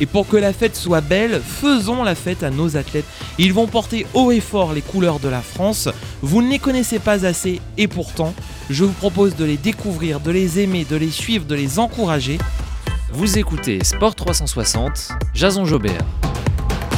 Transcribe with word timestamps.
Et 0.00 0.06
pour 0.06 0.28
que 0.28 0.36
la 0.36 0.52
fête 0.52 0.76
soit 0.76 1.00
belle, 1.00 1.40
faisons 1.44 2.02
la 2.02 2.14
fête 2.14 2.42
à 2.42 2.50
nos 2.50 2.76
athlètes. 2.76 3.06
Ils 3.38 3.52
vont 3.52 3.66
porter 3.66 4.06
haut 4.14 4.30
et 4.30 4.40
fort 4.40 4.72
les 4.72 4.82
couleurs 4.82 5.20
de 5.20 5.28
la 5.28 5.40
France. 5.40 5.88
Vous 6.22 6.42
ne 6.42 6.50
les 6.50 6.58
connaissez 6.58 6.98
pas 6.98 7.24
assez 7.24 7.60
et 7.78 7.88
pourtant, 7.88 8.34
je 8.70 8.84
vous 8.84 8.92
propose 8.92 9.36
de 9.36 9.44
les 9.44 9.56
découvrir, 9.56 10.20
de 10.20 10.30
les 10.30 10.60
aimer, 10.60 10.84
de 10.88 10.96
les 10.96 11.10
suivre, 11.10 11.46
de 11.46 11.54
les 11.54 11.78
encourager. 11.78 12.38
Vous 13.12 13.38
écoutez 13.38 13.82
Sport 13.84 14.14
360, 14.14 15.12
Jason 15.34 15.64
Jobert. 15.64 16.04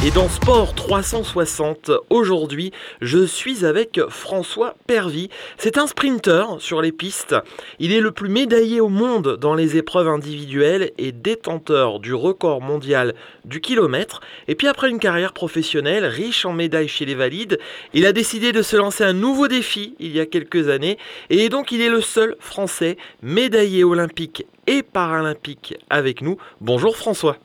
Et 0.07 0.13
dans 0.13 0.29
Sport 0.29 0.77
360, 0.77 1.91
aujourd'hui, 2.09 2.71
je 3.01 3.27
suis 3.27 3.67
avec 3.67 4.01
François 4.09 4.77
Pervy. 4.87 5.29
C'est 5.57 5.77
un 5.77 5.89
sprinter 5.89 6.61
sur 6.61 6.81
les 6.81 6.93
pistes. 6.93 7.35
Il 7.81 7.93
est 7.93 8.01
le 8.01 8.13
plus 8.13 8.29
médaillé 8.29 8.81
au 8.81 8.89
monde 8.89 9.37
dans 9.41 9.57
les 9.57 9.77
épreuves 9.77 10.07
individuelles 10.07 10.93
et 10.99 11.11
détenteur 11.11 11.99
du 11.99 12.15
record 12.15 12.61
mondial 12.61 13.17
du 13.45 13.61
kilomètre. 13.61 14.21
Et 14.47 14.55
puis 14.55 14.69
après 14.69 14.89
une 14.89 15.01
carrière 15.01 15.33
professionnelle 15.33 16.05
riche 16.05 16.47
en 16.47 16.53
médailles 16.53 16.87
chez 16.87 17.05
les 17.05 17.17
valides, 17.17 17.59
il 17.93 18.07
a 18.07 18.13
décidé 18.13 18.53
de 18.53 18.63
se 18.63 18.77
lancer 18.77 19.03
un 19.03 19.15
nouveau 19.15 19.49
défi 19.49 19.97
il 19.99 20.15
y 20.15 20.21
a 20.21 20.27
quelques 20.27 20.69
années. 20.69 20.97
Et 21.29 21.49
donc 21.49 21.73
il 21.73 21.81
est 21.81 21.91
le 21.91 22.03
seul 22.03 22.37
Français 22.39 22.99
médaillé 23.21 23.83
olympique 23.83 24.47
et 24.69 24.85
paralympique 24.85 25.75
avec 25.91 26.23
nous. 26.23 26.37
Bonjour 26.61 26.97
François. 26.97 27.37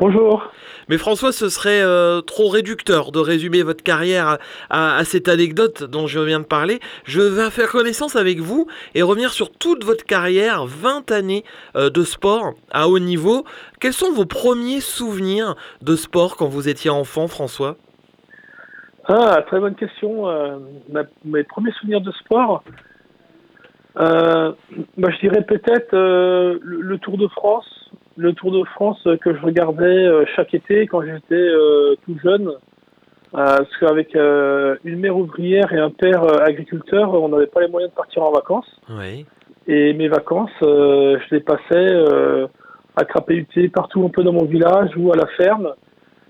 Bonjour. 0.00 0.50
Mais 0.88 0.96
François, 0.96 1.30
ce 1.30 1.50
serait 1.50 1.82
euh, 1.82 2.22
trop 2.22 2.48
réducteur 2.48 3.12
de 3.12 3.18
résumer 3.18 3.62
votre 3.62 3.82
carrière 3.84 4.26
à, 4.28 4.38
à- 4.70 4.96
à 4.96 5.04
cette 5.04 5.28
anecdote 5.28 5.84
dont 5.84 6.06
je 6.06 6.18
viens 6.20 6.40
de 6.40 6.44
parler. 6.46 6.80
Je 7.04 7.20
vais 7.20 7.50
faire 7.50 7.68
connaissance 7.68 8.16
avec 8.16 8.38
vous 8.40 8.66
et 8.94 9.02
revenir 9.02 9.30
sur 9.30 9.50
toute 9.52 9.84
votre 9.84 10.04
carrière, 10.04 10.64
20 10.64 11.10
années 11.10 11.44
euh, 11.76 11.90
de 11.90 12.02
sport 12.02 12.54
à 12.70 12.88
haut 12.88 12.98
niveau. 12.98 13.44
Quels 13.78 13.92
sont 13.92 14.10
vos 14.12 14.24
premiers 14.24 14.80
souvenirs 14.80 15.54
de 15.82 15.94
sport 15.96 16.36
quand 16.36 16.48
vous 16.48 16.68
étiez 16.68 16.90
enfant, 16.90 17.28
François? 17.28 17.76
Ah, 19.06 19.42
très 19.46 19.60
bonne 19.60 19.74
question. 19.74 20.28
Euh, 20.28 20.56
ma- 20.90 21.02
mes 21.26 21.44
premiers 21.44 21.72
souvenirs 21.72 22.00
de 22.00 22.12
sport, 22.12 22.64
bah, 23.96 24.54
je 24.96 25.20
dirais 25.20 25.44
peut-être 25.46 25.92
le, 25.92 26.58
le 26.62 26.98
Tour 26.98 27.18
de 27.18 27.28
France. 27.28 27.66
Le 28.20 28.34
Tour 28.34 28.52
de 28.52 28.62
France 28.64 29.00
euh, 29.06 29.16
que 29.16 29.34
je 29.34 29.40
regardais 29.40 29.86
euh, 29.86 30.26
chaque 30.36 30.52
été 30.52 30.86
quand 30.86 31.00
j'étais 31.00 31.34
euh, 31.34 31.94
tout 32.04 32.18
jeune. 32.22 32.52
Parce 33.32 33.74
qu'avec 33.78 34.12
une 34.12 34.98
mère 34.98 35.16
ouvrière 35.16 35.72
et 35.72 35.78
un 35.78 35.90
père 35.90 36.24
agriculteur, 36.42 37.14
on 37.14 37.28
n'avait 37.28 37.46
pas 37.46 37.60
les 37.60 37.68
moyens 37.68 37.92
de 37.92 37.96
partir 37.96 38.24
en 38.24 38.32
vacances. 38.32 38.66
Oui. 38.90 39.24
Et 39.68 39.92
mes 39.92 40.08
vacances, 40.08 40.50
je 40.60 41.34
les 41.34 41.38
passais 41.38 41.94
à 42.96 43.04
crapahuter 43.04 43.68
partout 43.68 44.04
un 44.04 44.08
peu 44.08 44.24
dans 44.24 44.32
mon 44.32 44.46
village 44.46 44.90
ou 44.96 45.12
à 45.12 45.16
la 45.16 45.28
ferme. 45.36 45.72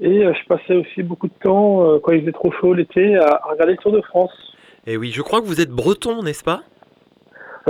Et 0.02 0.24
je 0.24 0.46
passais 0.46 0.74
aussi 0.74 1.02
beaucoup 1.02 1.28
de 1.28 1.32
temps, 1.42 1.98
quand 2.00 2.12
il 2.12 2.20
faisait 2.20 2.32
trop 2.32 2.52
chaud 2.60 2.74
l'été, 2.74 3.16
à, 3.16 3.40
à 3.44 3.48
regarder 3.50 3.72
le 3.72 3.78
Tour 3.78 3.92
de 3.92 4.02
France. 4.02 4.32
Et 4.86 4.98
oui, 4.98 5.10
je 5.10 5.22
crois 5.22 5.40
que 5.40 5.46
vous 5.46 5.62
êtes 5.62 5.70
breton, 5.70 6.22
n'est-ce 6.22 6.44
pas? 6.44 6.64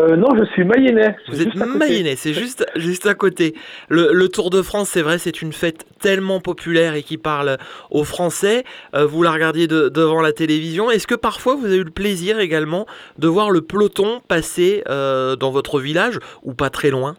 Euh, 0.01 0.17
non, 0.17 0.29
je 0.39 0.45
suis 0.53 0.65
mayennais. 0.65 1.15
Vous 1.29 1.43
êtes 1.43 1.55
mayennais, 1.55 2.17
c'est 2.17 2.33
juste, 2.33 2.65
juste 2.77 3.07
à 3.07 3.15
côté. 3.15 3.55
Le, 3.89 4.13
le 4.13 4.29
Tour 4.29 4.49
de 4.49 4.63
France, 4.63 4.89
c'est 4.89 5.03
vrai, 5.03 5.19
c'est 5.19 5.43
une 5.43 5.53
fête 5.53 5.85
tellement 6.01 6.41
populaire 6.41 6.95
et 6.95 7.03
qui 7.03 7.19
parle 7.19 7.59
aux 7.91 8.05
Français. 8.05 8.65
Euh, 8.95 9.05
vous 9.05 9.23
la 9.23 9.31
regardiez 9.33 9.67
de- 9.67 9.89
devant 9.91 10.23
la 10.23 10.33
télévision. 10.33 10.91
Est-ce 10.91 11.07
que 11.07 11.15
parfois 11.15 11.55
vous 11.55 11.67
avez 11.67 11.77
eu 11.77 11.85
le 11.85 11.91
plaisir 11.91 12.39
également 12.41 12.87
de 13.19 13.29
voir 13.29 13.51
le 13.51 13.61
peloton 13.61 14.21
passer 14.27 14.83
euh, 14.89 15.37
dans 15.37 15.51
votre 15.51 15.81
village 15.81 16.19
ou 16.45 16.55
pas 16.55 16.71
très 16.71 16.91
loin? 16.91 17.17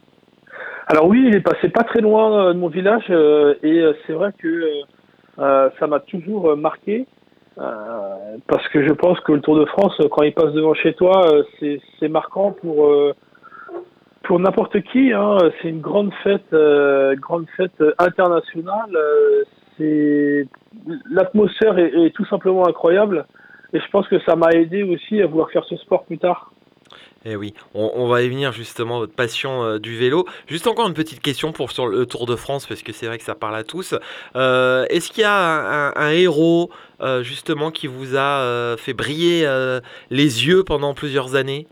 Alors 0.87 1.07
oui, 1.07 1.23
il 1.27 1.35
est 1.35 1.41
passé 1.41 1.69
pas 1.69 1.83
très 1.83 2.01
loin 2.01 2.53
de 2.53 2.57
mon 2.57 2.67
village 2.67 3.09
et 3.63 3.81
c'est 4.05 4.13
vrai 4.13 4.31
que 4.41 4.65
ça 5.79 5.87
m'a 5.87 5.99
toujours 5.99 6.57
marqué 6.57 7.05
euh, 7.57 8.37
parce 8.47 8.65
que 8.69 8.85
je 8.87 8.93
pense 8.93 9.19
que 9.21 9.33
le 9.33 9.41
Tour 9.41 9.57
de 9.57 9.65
France, 9.65 9.99
quand 10.11 10.23
il 10.23 10.33
passe 10.33 10.53
devant 10.53 10.73
chez 10.73 10.93
toi, 10.93 11.27
euh, 11.33 11.43
c'est 11.99 12.07
marquant 12.07 12.51
pour 12.51 12.87
euh, 12.87 13.13
pour 14.23 14.39
n'importe 14.39 14.81
qui. 14.83 15.11
Hein. 15.11 15.37
C'est 15.61 15.69
une 15.69 15.81
grande 15.81 16.13
fête, 16.23 16.53
euh, 16.53 17.15
grande 17.15 17.47
fête 17.57 17.83
internationale. 17.99 18.97
c'est 19.77 20.47
l'atmosphère 21.09 21.77
est 21.77 22.15
tout 22.15 22.25
simplement 22.25 22.65
incroyable 22.67 23.25
et 23.73 23.79
je 23.79 23.89
pense 23.91 24.07
que 24.07 24.19
ça 24.21 24.35
m'a 24.35 24.51
aidé 24.51 24.83
aussi 24.83 25.21
à 25.21 25.27
vouloir 25.27 25.49
faire 25.49 25.65
ce 25.65 25.75
sport 25.77 26.05
plus 26.05 26.17
tard. 26.17 26.51
Eh 27.23 27.35
oui, 27.35 27.53
on, 27.75 27.91
on 27.93 28.07
va 28.07 28.23
y 28.23 28.29
venir 28.29 28.51
justement, 28.51 28.97
votre 28.97 29.13
passion 29.13 29.63
euh, 29.63 29.77
du 29.79 29.95
vélo. 29.95 30.25
Juste 30.47 30.65
encore 30.65 30.87
une 30.87 30.95
petite 30.95 31.21
question 31.21 31.51
pour 31.51 31.71
sur 31.71 31.85
le 31.87 32.05
Tour 32.07 32.25
de 32.25 32.35
France, 32.35 32.65
parce 32.65 32.81
que 32.81 32.91
c'est 32.91 33.05
vrai 33.05 33.19
que 33.19 33.23
ça 33.23 33.35
parle 33.35 33.55
à 33.55 33.63
tous. 33.63 33.93
Euh, 34.35 34.85
Est-ce 34.89 35.11
qu'il 35.11 35.21
y 35.21 35.25
a 35.25 35.31
un, 35.35 35.89
un- 35.89 35.93
un 35.95 36.09
héros 36.11 36.71
euh, 37.01 37.21
justement 37.21 37.69
qui 37.69 37.85
vous 37.85 38.15
a 38.17 38.75
fait 38.77 38.93
briller 38.93 39.47
les 40.09 40.47
yeux 40.47 40.63
pendant 40.63 40.93
plusieurs 40.95 41.35
années? 41.35 41.67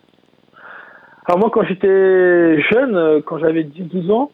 Alors 1.26 1.40
moi, 1.40 1.50
quand 1.52 1.64
j'étais 1.64 2.62
jeune, 2.72 3.22
quand 3.26 3.40
j'avais 3.40 3.64
10-12 3.64 4.12
ans, 4.12 4.32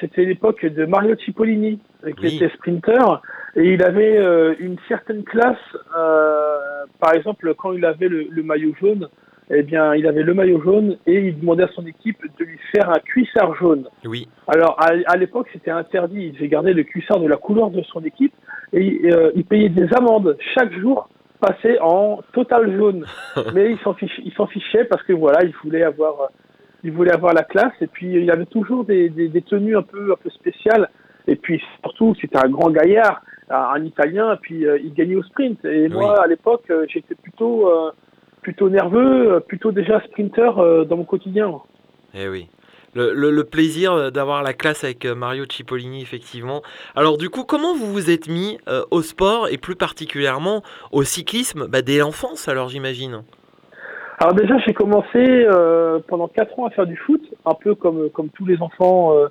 c'était 0.00 0.24
l'époque 0.24 0.64
de 0.64 0.84
Mario 0.86 1.16
Cipollini, 1.24 1.80
qui 2.18 2.26
Oui. 2.26 2.36
était 2.36 2.54
sprinter, 2.54 3.20
et 3.56 3.72
il 3.74 3.82
avait 3.82 4.16
une 4.60 4.76
certaine 4.88 5.24
classe. 5.24 5.58
par 7.00 7.14
exemple, 7.14 7.52
quand 7.56 7.72
il 7.72 7.84
avait 7.84 8.08
le, 8.08 8.26
le 8.30 8.42
maillot 8.44 8.74
jaune, 8.80 9.08
eh 9.50 9.62
bien, 9.62 9.94
il 9.94 10.06
avait 10.06 10.22
le 10.22 10.34
maillot 10.34 10.60
jaune 10.60 10.98
et 11.06 11.28
il 11.28 11.38
demandait 11.38 11.64
à 11.64 11.68
son 11.68 11.86
équipe 11.86 12.18
de 12.38 12.44
lui 12.44 12.58
faire 12.74 12.90
un 12.90 12.98
cuissard 12.98 13.54
jaune. 13.56 13.88
Oui. 14.04 14.28
Alors, 14.48 14.76
à, 14.80 14.90
à 15.06 15.16
l'époque, 15.16 15.48
c'était 15.52 15.70
interdit. 15.70 16.26
Il 16.26 16.32
devait 16.32 16.48
garder 16.48 16.72
le 16.72 16.82
cuissard 16.82 17.20
de 17.20 17.28
la 17.28 17.36
couleur 17.36 17.70
de 17.70 17.82
son 17.82 18.02
équipe 18.04 18.34
et 18.72 19.12
euh, 19.12 19.30
il 19.36 19.44
payait 19.44 19.68
des 19.68 19.88
amendes 19.94 20.36
chaque 20.54 20.72
jour 20.72 21.08
passé 21.40 21.78
en 21.80 22.20
total 22.32 22.76
jaune. 22.76 23.04
Mais 23.54 23.72
il 23.72 23.78
s'en 23.80 23.94
fichait, 23.94 24.22
il 24.24 24.32
s'en 24.32 24.46
fichait 24.46 24.84
parce 24.84 25.02
que 25.04 25.12
voilà, 25.12 25.44
il 25.44 25.54
voulait 25.62 25.84
avoir, 25.84 26.30
il 26.82 26.90
voulait 26.90 27.12
avoir 27.12 27.32
la 27.32 27.44
classe 27.44 27.74
et 27.80 27.86
puis 27.86 28.12
il 28.12 28.30
avait 28.30 28.46
toujours 28.46 28.84
des, 28.84 29.10
des, 29.10 29.28
des 29.28 29.42
tenues 29.42 29.76
un 29.76 29.82
peu, 29.82 30.12
un 30.12 30.16
peu 30.16 30.30
spéciales. 30.30 30.88
Et 31.28 31.36
puis 31.36 31.62
surtout, 31.82 32.14
c'était 32.20 32.38
un 32.38 32.48
grand 32.48 32.70
gaillard, 32.70 33.22
un 33.50 33.84
Italien, 33.84 34.34
et 34.34 34.38
puis 34.40 34.66
euh, 34.66 34.78
il 34.82 34.92
gagnait 34.94 35.16
au 35.16 35.22
sprint. 35.22 35.64
Et 35.64 35.88
moi, 35.88 36.22
à 36.22 36.26
l'époque, 36.26 36.64
euh, 36.70 36.86
j'étais 36.88 37.14
plutôt, 37.14 37.68
euh, 37.68 37.90
plutôt 38.46 38.70
nerveux, 38.70 39.32
euh, 39.32 39.40
plutôt 39.40 39.72
déjà 39.72 40.00
sprinter 40.02 40.52
euh, 40.60 40.84
dans 40.84 40.98
mon 40.98 41.04
quotidien. 41.04 41.48
Eh 42.14 42.28
oui. 42.28 42.46
Le, 42.94 43.12
le- 43.12 43.32
le 43.32 43.42
plaisir 43.42 43.92
euh, 43.92 44.10
d'avoir 44.10 44.44
la 44.44 44.52
classe 44.52 44.84
avec 44.84 45.04
Mario 45.04 45.44
Cipollini, 45.50 46.00
effectivement. 46.00 46.62
Alors 46.94 47.18
du 47.18 47.28
coup, 47.28 47.42
comment 47.42 47.74
vous 47.74 47.92
vous 47.92 48.08
êtes 48.08 48.28
mis 48.28 48.56
euh, 48.68 48.82
au 48.92 49.02
sport 49.02 49.48
et 49.48 49.58
plus 49.58 49.74
particulièrement 49.74 50.62
au 50.92 51.02
cyclisme 51.02 51.66
bah, 51.66 51.82
dès 51.82 51.98
l'enfance, 51.98 52.46
alors 52.46 52.68
j'imagine? 52.68 53.24
Alors 54.20 54.34
déjà, 54.34 54.58
j'ai 54.64 54.74
commencé 54.74 55.18
euh, 55.18 55.98
pendant 56.06 56.28
quatre 56.28 56.56
ans 56.60 56.66
à 56.66 56.70
faire 56.70 56.86
du 56.86 56.96
foot, 56.96 57.22
un 57.44 57.54
peu 57.54 57.74
comme 57.74 58.10
comme 58.10 58.28
tous 58.28 58.46
les 58.46 58.62
enfants, 58.62 59.16
euh, 59.16 59.26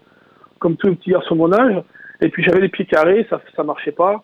comme 0.59 0.75
tous 0.75 0.87
les 0.89 0.95
petits 0.97 1.11
garçons 1.11 1.35
de 1.35 1.39
mon 1.39 1.53
âge. 1.53 1.81
Et 2.19 2.27
puis 2.27 2.43
j'avais 2.43 2.59
les 2.59 2.69
pieds 2.69 2.85
carrés, 2.85 3.25
ça 3.29 3.39
ça 3.55 3.63
marchait 3.63 3.93
pas. 3.93 4.23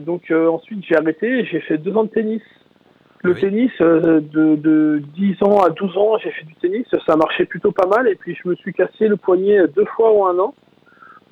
Donc 0.00 0.32
ensuite 0.56 0.82
j'ai 0.88 0.96
arrêté, 0.96 1.44
j'ai 1.44 1.60
fait 1.60 1.76
deux 1.76 1.94
ans 1.94 2.04
de 2.04 2.10
tennis. 2.10 2.42
Le 3.22 3.32
Oui. 3.34 3.40
tennis, 3.40 3.70
euh, 3.80 4.20
de, 4.20 4.56
de 4.56 5.02
10 5.14 5.42
ans 5.42 5.60
à 5.60 5.70
12 5.70 5.96
ans, 5.96 6.18
j'ai 6.18 6.30
fait 6.32 6.44
du 6.44 6.54
tennis, 6.56 6.86
ça 7.06 7.16
marchait 7.16 7.44
plutôt 7.44 7.70
pas 7.72 7.86
mal. 7.86 8.08
Et 8.08 8.16
puis 8.16 8.36
je 8.42 8.48
me 8.48 8.54
suis 8.56 8.72
cassé 8.72 9.06
le 9.08 9.16
poignet 9.16 9.58
deux 9.76 9.84
fois 9.96 10.12
en 10.12 10.26
un 10.28 10.38
an. 10.40 10.54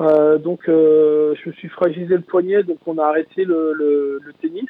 Euh, 0.00 0.38
donc 0.38 0.60
euh, 0.68 1.34
je 1.42 1.50
me 1.50 1.54
suis 1.54 1.68
fragilisé 1.68 2.14
le 2.14 2.22
poignet, 2.22 2.62
donc 2.62 2.78
on 2.86 2.96
a 2.98 3.04
arrêté 3.04 3.44
le, 3.44 3.72
le, 3.74 4.20
le 4.24 4.32
tennis. 4.40 4.68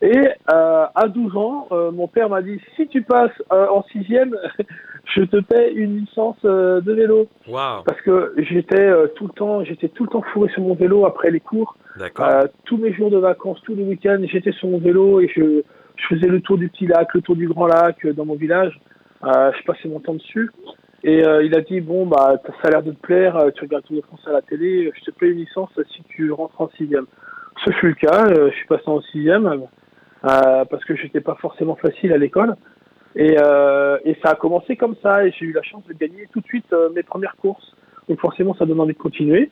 Et 0.00 0.18
euh, 0.52 0.86
à 0.94 1.06
12 1.08 1.36
ans, 1.36 1.68
euh, 1.70 1.92
mon 1.92 2.08
père 2.08 2.28
m'a 2.28 2.42
dit 2.42 2.58
si 2.74 2.88
tu 2.88 3.02
passes 3.02 3.30
euh, 3.52 3.66
en 3.68 3.84
sixième, 3.84 4.36
je 5.14 5.22
te 5.22 5.36
paie 5.40 5.72
une 5.74 5.98
licence 5.98 6.38
euh, 6.44 6.80
de 6.80 6.92
vélo. 6.92 7.28
Waouh, 7.46 7.84
Parce 7.84 8.00
que 8.00 8.34
j'étais 8.38 8.80
euh, 8.82 9.06
tout 9.14 9.26
le 9.28 9.32
temps, 9.32 9.62
j'étais 9.62 9.88
tout 9.88 10.04
le 10.04 10.08
temps 10.08 10.22
fourré 10.32 10.48
sur 10.52 10.62
mon 10.62 10.74
vélo 10.74 11.06
après 11.06 11.30
les 11.30 11.38
cours. 11.38 11.76
d'accord. 11.98 12.26
Euh, 12.26 12.40
tous 12.64 12.78
mes 12.78 12.92
jours 12.92 13.10
de 13.10 13.18
vacances, 13.18 13.60
tous 13.62 13.76
les 13.76 13.84
week-ends, 13.84 14.18
j'étais 14.24 14.52
sur 14.52 14.68
mon 14.68 14.78
vélo 14.78 15.20
et 15.20 15.28
je, 15.28 15.62
je 15.96 16.14
faisais 16.14 16.28
le 16.28 16.40
tour 16.40 16.58
du 16.58 16.68
petit 16.68 16.86
lac, 16.86 17.12
le 17.14 17.20
tour 17.22 17.36
du 17.36 17.48
grand 17.48 17.66
lac 17.66 18.04
euh, 18.04 18.12
dans 18.12 18.24
mon 18.24 18.34
village. 18.34 18.78
Euh, 19.24 19.52
je 19.58 19.64
passais 19.64 19.88
mon 19.88 20.00
temps 20.00 20.14
dessus. 20.14 20.50
Et 21.04 21.26
euh, 21.26 21.42
il 21.42 21.56
a 21.56 21.60
dit 21.60 21.80
bon 21.80 22.06
bah 22.06 22.40
ça 22.62 22.68
a 22.68 22.70
l'air 22.70 22.82
de 22.82 22.92
te 22.92 23.00
plaire, 23.00 23.36
euh, 23.36 23.50
tu 23.50 23.62
regardes 23.62 23.84
Tour 23.84 23.96
de 23.96 24.02
France 24.02 24.20
à 24.28 24.32
la 24.32 24.42
télé, 24.42 24.92
je 24.96 25.04
te 25.04 25.10
paye 25.10 25.30
une 25.32 25.38
licence 25.38 25.70
si 25.90 26.02
tu 26.08 26.30
rentres 26.30 26.60
en 26.60 26.68
sixième. 26.76 27.06
Ce 27.64 27.70
fut 27.72 27.88
le 27.88 27.94
cas, 27.94 28.24
euh, 28.28 28.50
je 28.50 28.56
suis 28.56 28.66
passé 28.68 28.84
en 28.86 29.00
sixième. 29.00 29.46
euh, 29.46 30.64
parce 30.64 30.84
que 30.84 30.94
j'étais 30.94 31.20
pas 31.20 31.34
forcément 31.40 31.76
facile 31.76 32.12
à 32.12 32.18
l'école. 32.18 32.54
Et, 33.14 33.34
et 33.34 34.16
ça 34.24 34.30
a 34.30 34.34
commencé 34.36 34.76
comme 34.76 34.96
ça, 35.02 35.26
et 35.26 35.32
j'ai 35.32 35.44
eu 35.44 35.52
la 35.52 35.62
chance 35.62 35.84
de 35.86 35.92
gagner 35.92 36.28
tout 36.32 36.40
de 36.40 36.46
suite 36.46 36.72
mes 36.94 37.02
premières 37.02 37.36
courses. 37.36 37.76
Donc 38.08 38.18
forcément, 38.20 38.54
ça 38.54 38.64
donne 38.64 38.80
envie 38.80 38.94
de 38.94 38.98
continuer. 38.98 39.50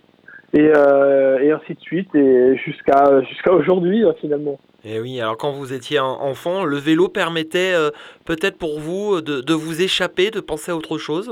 Et, 0.55 0.65
et 0.65 1.51
ainsi 1.53 1.75
de 1.75 1.81
suite, 1.81 2.15
et 2.15 2.57
jusqu'à 2.57 3.21
jusqu'à 3.29 3.53
aujourd'hui, 3.53 4.03
finalement. 4.21 4.59
Et 4.83 4.95
Eh 4.95 5.01
oui, 5.01 5.21
alors 5.21 5.37
quand 5.37 5.53
vous 5.53 5.73
étiez 5.73 6.01
enfant, 6.01 6.65
le 6.65 6.77
vélo 6.77 7.09
permettait 7.09 7.75
euh, 7.75 7.91
peut-être 8.25 8.57
pour 8.57 8.81
vous 8.81 9.21
de, 9.21 9.41
de 9.41 9.55
vous 9.55 9.83
échapper, 9.83 10.31
de 10.31 10.41
penser 10.41 10.73
à 10.73 10.77
autre 10.77 10.97
chose? 10.97 11.31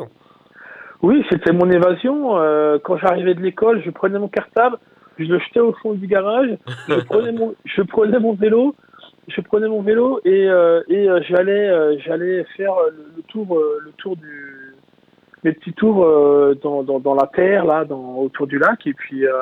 Oui, 1.02 1.24
c'était 1.30 1.52
mon 1.52 1.70
évasion. 1.70 2.38
Euh, 2.38 2.78
quand 2.82 2.98
j'arrivais 2.98 3.34
de 3.34 3.40
l'école, 3.40 3.82
je 3.84 3.90
prenais 3.90 4.18
mon 4.18 4.28
cartable, 4.28 4.76
je 5.18 5.24
le 5.24 5.38
jetais 5.38 5.60
au 5.60 5.72
fond 5.74 5.94
du 5.94 6.06
garage, 6.06 6.50
je 6.88 6.94
prenais 7.08 7.32
mon, 7.32 7.54
je 7.64 7.82
prenais 7.82 8.18
mon 8.18 8.34
vélo, 8.34 8.74
je 9.28 9.40
prenais 9.40 9.68
mon 9.68 9.82
vélo 9.82 10.20
et, 10.24 10.48
euh, 10.48 10.82
et 10.88 11.08
euh, 11.08 11.20
j'allais, 11.28 11.68
euh, 11.68 11.96
j'allais 12.04 12.44
faire 12.56 12.74
euh, 12.74 12.90
le, 13.16 13.22
tour, 13.22 13.56
euh, 13.56 13.78
le 13.82 13.92
tour 13.92 14.16
du, 14.16 14.74
mes 15.44 15.52
petits 15.52 15.72
tours 15.72 16.04
euh, 16.04 16.58
dans, 16.62 16.82
dans, 16.82 16.98
dans 16.98 17.14
la 17.14 17.26
terre 17.28 17.64
là, 17.64 17.84
dans, 17.84 18.16
autour 18.16 18.46
du 18.46 18.58
lac. 18.58 18.86
Et 18.86 18.94
puis 18.94 19.26
euh, 19.26 19.32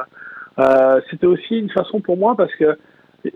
euh, 0.59 1.01
c'était 1.11 1.27
aussi 1.27 1.59
une 1.59 1.71
façon 1.71 2.01
pour 2.01 2.17
moi 2.17 2.35
parce 2.37 2.55
que 2.57 2.77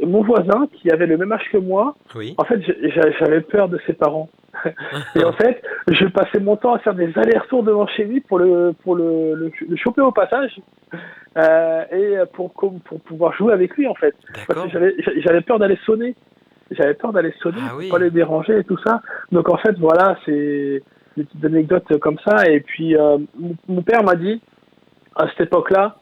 mon 0.07 0.23
voisin 0.23 0.69
qui 0.73 0.91
avait 0.91 1.07
le 1.07 1.17
même 1.17 1.33
âge 1.33 1.49
que 1.53 1.59
moi, 1.59 1.95
Oui. 2.15 2.35
en 2.39 2.45
fait, 2.45 2.61
j'a- 2.63 3.11
j'avais 3.19 3.41
peur 3.41 3.69
de 3.69 3.79
ses 3.87 3.93
parents. 3.93 4.29
Et 5.17 5.25
en 5.25 5.33
fait, 5.33 5.63
je 5.89 6.07
passais 6.07 6.41
mon 6.41 6.57
temps 6.57 6.75
à 6.75 6.79
faire 6.81 6.95
des 6.95 7.11
allers-retours 7.17 7.63
devant 7.63 7.87
chez 7.87 8.05
lui 8.05 8.21
pour 8.21 8.39
le 8.39 8.73
pour 8.83 8.95
le, 8.97 9.35
le, 9.35 9.53
le 9.69 9.77
choper 9.77 10.01
au 10.03 10.11
passage 10.13 10.61
euh, 11.39 11.85
et 11.93 12.17
pour 12.35 12.53
pour 12.53 13.01
pouvoir 13.01 13.33
jouer 13.35 13.53
avec 13.53 13.75
lui 13.77 13.87
en 13.87 13.95
fait. 13.95 14.15
Parce 14.49 14.71
que 14.73 14.93
j'avais 15.21 15.41
peur 15.41 15.59
d'aller 15.59 15.79
sonner. 15.87 16.15
J'avais 16.73 16.95
peur 16.95 17.13
d'aller 17.13 17.33
sonner 17.41 17.59
Ah 17.65 17.71
pour 17.71 17.79
oui. 17.79 17.89
pas 17.89 17.99
les 17.99 18.11
déranger 18.11 18.59
et 18.59 18.65
tout 18.65 18.79
ça. 18.85 19.01
Donc 19.33 19.49
en 19.49 19.57
fait, 19.57 19.77
voilà, 19.79 20.17
c'est 20.25 20.83
des 21.17 21.25
petites 21.25 21.45
anecdotes 21.45 21.99
comme 21.99 22.19
ça. 22.25 22.47
Et 22.49 22.61
puis 22.61 22.97
euh, 22.97 23.19
mon, 23.39 23.55
mon 23.69 23.83
père 23.83 24.03
m'a 24.05 24.15
dit 24.17 24.41
à 25.17 25.29
cette 25.29 25.47
époque-là, 25.49 25.97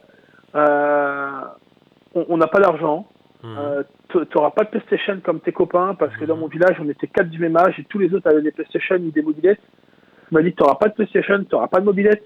euh, 0.54 1.40
on 2.14 2.36
n'a 2.38 2.46
pas 2.46 2.60
d'argent. 2.60 3.06
Mhm. 3.42 3.56
Euh, 3.58 3.82
tu 4.08 4.18
n'auras 4.34 4.50
pas 4.50 4.64
de 4.64 4.70
PlayStation 4.70 5.20
comme 5.22 5.40
tes 5.40 5.52
copains 5.52 5.94
parce 5.94 6.16
que 6.16 6.24
dans 6.24 6.36
mon 6.36 6.48
village 6.48 6.76
on 6.80 6.88
était 6.88 7.06
quatre 7.06 7.30
du 7.30 7.38
même 7.38 7.56
âge 7.56 7.78
et 7.78 7.84
tous 7.84 7.98
les 7.98 8.12
autres 8.12 8.28
avaient 8.28 8.42
des 8.42 8.50
PlayStation 8.50 8.96
ou 8.96 9.10
des 9.10 9.22
mobilettes. 9.22 9.60
Il 10.30 10.34
m'a 10.36 10.42
dit 10.42 10.52
tu 10.54 10.62
n'auras 10.62 10.74
pas 10.76 10.88
de 10.88 10.94
PlayStation, 10.94 11.38
tu 11.44 11.54
n'auras 11.54 11.68
pas 11.68 11.80
de 11.80 11.84
mobilette. 11.84 12.22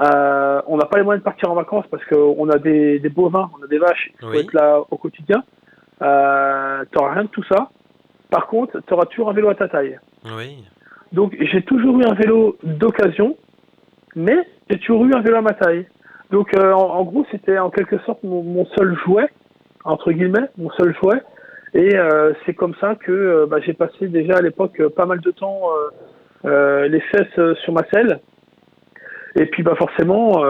Euh, 0.00 0.62
on 0.66 0.78
n'a 0.78 0.86
pas 0.86 0.96
les 0.98 1.04
moyens 1.04 1.20
de 1.20 1.24
partir 1.24 1.50
en 1.50 1.54
vacances 1.54 1.84
parce 1.90 2.04
qu'on 2.06 2.48
a 2.48 2.58
des, 2.58 2.98
des 2.98 3.08
bovins, 3.10 3.50
on 3.60 3.62
a 3.62 3.66
des 3.66 3.78
vaches, 3.78 4.10
il 4.14 4.20
faut 4.20 4.30
Oui. 4.32 4.38
être 4.38 4.52
là 4.54 4.80
au 4.90 4.96
quotidien. 4.96 5.44
Euh, 6.00 6.82
tu 6.90 6.98
n'auras 6.98 7.12
rien 7.12 7.24
de 7.24 7.28
tout 7.28 7.44
ça. 7.44 7.68
Par 8.30 8.46
contre, 8.46 8.80
tu 8.86 8.94
auras 8.94 9.04
toujours 9.04 9.28
un 9.28 9.34
vélo 9.34 9.50
à 9.50 9.54
ta 9.54 9.68
taille. 9.68 9.98
Oui. 10.36 10.64
Donc 11.12 11.36
j'ai 11.38 11.62
toujours 11.62 12.00
eu 12.00 12.04
un 12.04 12.14
vélo 12.14 12.56
d'occasion, 12.62 13.36
mais 14.16 14.38
j'ai 14.70 14.78
toujours 14.78 15.04
eu 15.04 15.12
un 15.14 15.20
vélo 15.20 15.36
à 15.36 15.42
ma 15.42 15.52
taille. 15.52 15.86
Donc 16.30 16.56
euh, 16.56 16.72
en, 16.72 16.86
en 16.94 17.04
gros 17.04 17.26
c'était 17.30 17.58
en 17.58 17.68
quelque 17.68 17.98
sorte 18.06 18.22
mon, 18.22 18.42
mon 18.42 18.64
seul 18.66 18.96
jouet, 19.04 19.28
entre 19.84 20.12
guillemets, 20.12 20.48
mon 20.58 20.70
seul 20.70 20.94
jouet. 21.02 21.22
Et 21.74 21.96
euh, 21.96 22.32
c'est 22.44 22.54
comme 22.54 22.74
ça 22.80 22.96
que 22.96 23.12
euh, 23.12 23.46
bah, 23.46 23.58
j'ai 23.64 23.72
passé 23.72 24.08
déjà 24.08 24.36
à 24.36 24.42
l'époque 24.42 24.78
euh, 24.80 24.90
pas 24.90 25.06
mal 25.06 25.20
de 25.20 25.30
temps 25.30 25.62
euh, 26.44 26.88
les 26.88 27.00
fesses 27.00 27.54
sur 27.62 27.72
ma 27.72 27.82
selle. 27.92 28.20
Et 29.36 29.46
puis 29.46 29.62
bah 29.62 29.74
forcément 29.76 30.44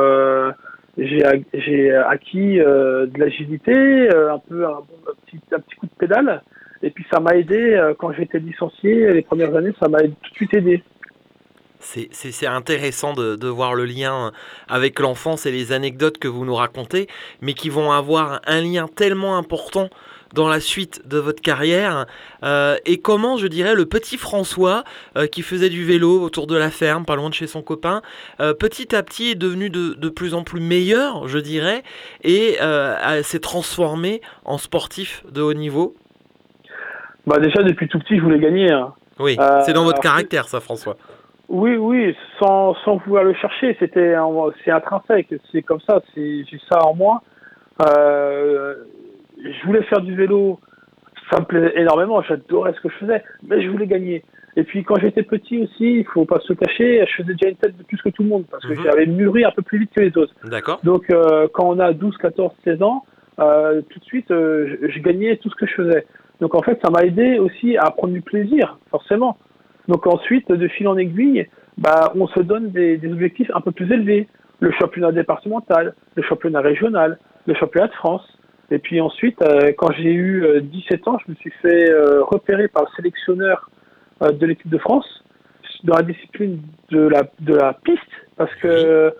j'ai 0.99 1.21
ac- 1.23 1.47
j'ai 1.55 1.95
acquis 1.95 2.57
de 2.59 3.19
l'agilité, 3.19 4.09
un 4.11 4.41
peu 4.41 4.67
un, 4.67 4.79
un 4.79 5.15
petit, 5.27 5.39
un 5.53 5.61
petit 5.61 5.77
coup 5.77 5.87
de 5.87 5.95
pédale. 5.99 6.43
Et 6.83 6.91
puis 6.91 7.07
ça 7.13 7.21
m'a 7.21 7.37
aidé 7.37 7.81
quand 7.99 8.11
été 8.25 8.41
licencié 8.41 9.13
les 9.13 9.23
premières 9.23 9.55
années, 9.55 9.73
ça 9.81 9.89
m'a 9.89 9.99
tout 10.01 10.09
de 10.09 10.35
suite 10.35 10.55
aidé. 10.55 10.83
C'est- 11.83 12.47
intéressant 12.47 13.13
de, 13.13 13.37
de 13.37 13.49
voir 13.49 13.75
le 13.75 13.85
lien 13.85 14.33
avec 14.69 14.99
l'enfance 15.01 15.47
et 15.47 15.51
les 15.53 15.73
anecdotes 15.73 16.19
que 16.19 16.29
vous 16.29 16.45
nous 16.45 16.55
racontez, 16.55 17.09
mais 17.41 17.55
qui 17.55 17.69
vont 17.71 17.93
avoir 17.93 18.41
un 18.47 18.61
lien 18.61 18.87
tellement 18.89 19.37
important 19.37 19.89
dans 20.33 20.49
la 20.49 20.61
suite 20.61 21.07
de 21.07 21.19
votre 21.19 21.43
carrière. 21.43 22.07
Euh, 22.43 22.77
et 22.87 22.99
comment, 23.01 23.37
je 23.37 23.47
dirais, 23.47 23.75
le 23.75 23.85
petit 23.85 24.17
François, 24.17 24.85
euh, 25.19 25.27
qui 25.27 25.43
faisait 25.43 25.69
du 25.69 25.85
vélo 25.85 26.23
autour 26.23 26.47
de 26.47 26.57
la 26.57 26.71
ferme, 26.71 27.05
pas 27.05 27.17
loin 27.17 27.29
de 27.29 27.35
chez 27.35 27.47
son 27.47 27.61
copain, 27.63 28.01
euh, 28.41 28.55
petit 28.55 28.95
à 28.97 29.03
petit 29.03 29.33
est 29.33 29.35
devenu 29.35 29.69
de, 29.69 29.93
de 29.95 30.09
plus 30.09 30.33
en 30.35 30.43
plus 30.43 30.61
meilleur, 30.61 31.29
je 31.29 31.39
dirais, 31.39 31.83
et 32.23 32.57
euh, 32.63 33.23
s'est 33.23 33.41
transformé 33.41 34.23
en 34.45 34.57
sportif 34.57 35.23
de 35.31 35.43
haut 35.43 35.53
niveau? 35.55 35.95
Bah 37.27 37.39
déjà 37.39 37.63
depuis 37.63 37.89
tout 37.89 37.99
petit 37.99 38.17
je 38.17 38.23
voulais 38.23 38.41
gagner. 38.41 38.71
hein. 38.73 38.95
Oui, 39.19 39.37
Euh, 39.39 39.61
c'est 39.67 39.75
dans 39.75 39.85
votre 39.85 40.01
caractère, 40.01 40.49
ça, 40.49 40.61
François. 40.61 40.97
Oui, 41.49 41.77
oui, 41.77 42.17
sans, 42.39 42.75
sans 42.85 42.97
vouloir 42.97 43.25
le 43.25 43.35
chercher, 43.35 43.77
c'était 43.79 44.15
c'est 44.65 44.71
intrinsèque, 44.71 45.35
c'est 45.51 45.63
comme 45.63 45.81
ça, 45.81 46.01
c'est 46.15 46.45
j'ai 46.45 46.59
ça 46.71 46.79
en 46.87 46.95
moi. 46.95 47.23
Euh, 47.87 48.75
je 49.43 49.67
voulais 49.67 49.83
faire 49.85 50.01
du 50.01 50.15
vélo, 50.15 50.61
ça 51.31 51.41
me 51.41 51.45
plaisait 51.45 51.79
énormément, 51.81 52.23
j'adorais 52.23 52.73
ce 52.75 52.81
que 52.81 52.89
je 52.89 52.97
faisais, 52.99 53.23
mais 53.47 53.63
je 53.63 53.69
voulais 53.69 53.87
gagner. 53.87 54.25
Et 54.57 54.65
puis 54.65 54.85
quand 54.85 54.97
j'étais 55.01 55.23
petit 55.23 55.63
aussi, 55.63 55.99
il 56.01 56.05
faut 56.07 56.27
pas 56.27 56.39
se 56.41 56.53
cacher, 56.53 57.05
je 57.07 57.23
faisais 57.23 57.33
déjà 57.35 57.49
une 57.51 57.57
tête 57.57 57.77
de 57.77 57.83
plus 57.83 58.01
que 58.03 58.11
tout 58.11 58.23
le 58.23 58.29
monde 58.29 58.45
parce 58.51 58.65
que 58.65 58.73
Mhm. 58.75 58.83
j'avais 58.85 59.07
mûri 59.07 59.45
un 59.45 59.51
peu 59.51 59.63
plus 59.63 59.79
vite 59.79 59.91
que 59.97 60.03
les 60.03 60.17
autres. 60.19 60.35
D'accord 60.45 60.81
Donc 60.85 61.05
euh, 61.11 61.49
quand 61.55 61.67
on 61.69 61.79
a 61.81 61.93
12, 61.93 62.17
14, 62.19 62.53
16 62.65 62.83
ans, 62.83 63.05
euh, 63.39 63.81
tout 63.89 63.99
de 63.99 64.05
suite, 64.05 64.31
euh, 64.31 64.77
je, 64.83 64.89
je 64.91 64.99
gagnais 65.01 65.37
tout 65.39 65.49
ce 65.49 65.55
que 65.55 65.67
je 65.67 65.75
faisais. 65.75 66.07
Donc 66.41 66.55
en 66.55 66.61
fait, 66.63 66.79
ça 66.85 66.91
m'a 66.91 67.03
aidé 67.05 67.39
aussi 67.39 67.79
à 67.79 67.91
prendre 67.91 68.13
du 68.13 68.21
plaisir, 68.21 68.79
forcément. 68.91 69.39
Donc 69.89 70.07
ensuite, 70.07 70.49
de 70.51 70.69
fil 70.69 70.89
en 70.89 70.97
aiguille, 70.97 71.47
bah, 71.79 72.13
on 72.15 72.27
se 72.29 72.41
donne 72.41 72.71
des, 72.71 72.97
des 72.97 73.13
objectifs 73.13 73.51
un 73.55 73.61
peu 73.61 73.73
plus 73.73 73.91
élevés. 73.93 74.29
Le 74.61 74.71
championnat 74.73 75.13
départemental, 75.13 75.95
le 76.15 76.23
championnat 76.23 76.61
régional, 76.61 77.19
le 77.47 77.55
championnat 77.55 77.89
de 77.89 77.95
France. 77.95 78.27
Et 78.71 78.79
puis 78.79 79.01
ensuite, 79.01 79.43
euh, 79.43 79.73
quand 79.77 79.93
j'ai 79.93 80.13
eu 80.13 80.45
euh, 80.45 80.61
17 80.61 81.09
ans, 81.09 81.19
je 81.27 81.33
me 81.33 81.37
suis 81.37 81.53
fait 81.63 81.91
euh, 81.91 82.23
repérer 82.23 82.69
par 82.69 82.85
le 82.85 82.89
sélectionneur 82.97 83.71
euh, 84.23 84.31
de 84.31 84.47
l'équipe 84.47 84.71
de 84.71 84.79
France 84.79 85.07
dans 85.85 85.97
la 85.97 86.03
discipline 86.03 86.61
de 86.91 87.09
la, 87.09 87.23
de 87.41 87.55
la 87.55 87.73
piste, 87.73 88.01
parce 88.37 88.55
que 88.57 89.13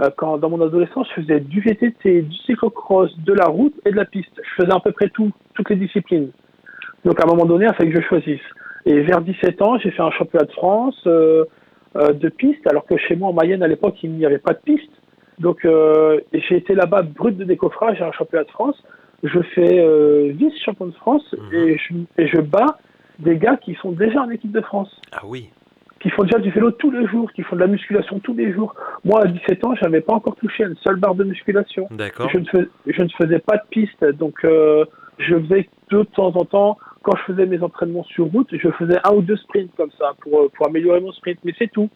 euh, 0.00 0.10
quand 0.16 0.38
dans 0.38 0.50
mon 0.50 0.60
adolescence, 0.64 1.06
je 1.14 1.22
faisais 1.22 1.40
du 1.40 1.60
VTT, 1.60 2.22
du 2.22 2.36
cyclocross, 2.46 3.16
de 3.18 3.32
la 3.32 3.46
route 3.46 3.74
et 3.84 3.90
de 3.90 3.96
la 3.96 4.04
piste. 4.04 4.32
Je 4.36 4.62
faisais 4.62 4.72
à 4.72 4.80
peu 4.80 4.92
près 4.92 5.08
tout, 5.08 5.32
toutes 5.54 5.70
les 5.70 5.76
disciplines. 5.76 6.30
Donc 7.04 7.20
à 7.20 7.24
un 7.24 7.26
moment 7.26 7.44
donné, 7.44 7.66
il 7.66 7.74
fallait 7.74 7.92
que 7.92 8.00
je 8.00 8.06
choisisse. 8.06 8.40
Et 8.86 9.00
vers 9.00 9.20
17 9.20 9.62
ans, 9.62 9.78
j'ai 9.78 9.90
fait 9.90 10.02
un 10.02 10.10
championnat 10.10 10.46
de 10.46 10.52
France 10.52 11.00
euh, 11.06 11.44
euh, 11.96 12.12
de 12.12 12.28
piste, 12.28 12.66
alors 12.68 12.84
que 12.86 12.96
chez 12.96 13.16
moi 13.16 13.30
en 13.30 13.32
Mayenne 13.32 13.62
à 13.62 13.68
l'époque, 13.68 13.96
il 14.02 14.10
n'y 14.12 14.26
avait 14.26 14.38
pas 14.38 14.52
de 14.52 14.58
piste. 14.64 14.90
Donc 15.38 15.64
euh, 15.64 16.20
j'ai 16.32 16.56
été 16.56 16.74
là-bas 16.74 17.02
brut 17.02 17.36
de 17.36 17.44
décoffrage 17.44 18.00
à 18.02 18.08
un 18.08 18.12
championnat 18.12 18.44
de 18.44 18.50
France. 18.50 18.76
Je 19.22 19.40
fais 19.54 19.78
euh, 19.80 20.32
vice-champion 20.34 20.86
de 20.86 20.92
France 20.94 21.24
Mhm. 21.32 21.54
et, 21.54 21.78
je, 21.78 21.94
et 22.22 22.26
je 22.28 22.40
bats 22.40 22.78
des 23.18 23.36
gars 23.38 23.56
qui 23.56 23.74
sont 23.76 23.92
déjà 23.92 24.20
en 24.22 24.30
équipe 24.30 24.52
de 24.52 24.60
France 24.60 24.90
Ah 25.12 25.22
oui. 25.24 25.48
qui 26.00 26.10
font 26.10 26.24
déjà 26.24 26.38
du 26.38 26.50
vélo 26.50 26.70
tous 26.72 26.90
les 26.90 27.06
jours, 27.06 27.32
qui 27.32 27.42
font 27.42 27.56
de 27.56 27.60
la 27.62 27.66
musculation 27.68 28.18
tous 28.18 28.34
les 28.34 28.52
jours. 28.52 28.74
Moi, 29.04 29.22
à 29.22 29.26
17 29.26 29.64
ans, 29.64 29.74
j'avais 29.80 30.02
pas 30.02 30.12
encore 30.14 30.36
touché 30.36 30.64
à 30.64 30.66
une 30.66 30.76
seule 30.76 30.96
barre 30.96 31.14
de 31.14 31.24
musculation. 31.24 31.88
D'accord. 31.92 32.28
Je 32.30 32.38
je 32.86 33.02
ne 33.02 33.08
faisais 33.08 33.38
pas 33.38 33.56
de 33.56 33.62
piste, 33.70 34.04
donc 34.18 34.44
euh, 34.44 34.84
je 35.18 35.34
faisais 35.38 35.68
de 35.90 36.02
temps 36.02 36.32
en 36.36 36.44
temps, 36.44 36.76
quand 37.04 37.16
je 37.16 37.32
faisais 37.32 37.46
mes 37.46 37.62
entraînements 37.62 38.04
sur 38.04 38.24
route, 38.26 38.48
je 38.52 38.70
faisais 38.72 38.98
un 39.04 39.14
ou 39.14 39.22
deux 39.22 39.36
sprints 39.36 39.70
comme 39.76 39.90
ça 39.98 40.12
pour, 40.20 40.40
euh, 40.40 40.48
pour 40.54 40.66
améliorer 40.66 41.00
mon 41.00 41.12
sprint, 41.12 41.38
mais 41.44 41.52
c'est 41.58 41.70
tout. 41.70 41.88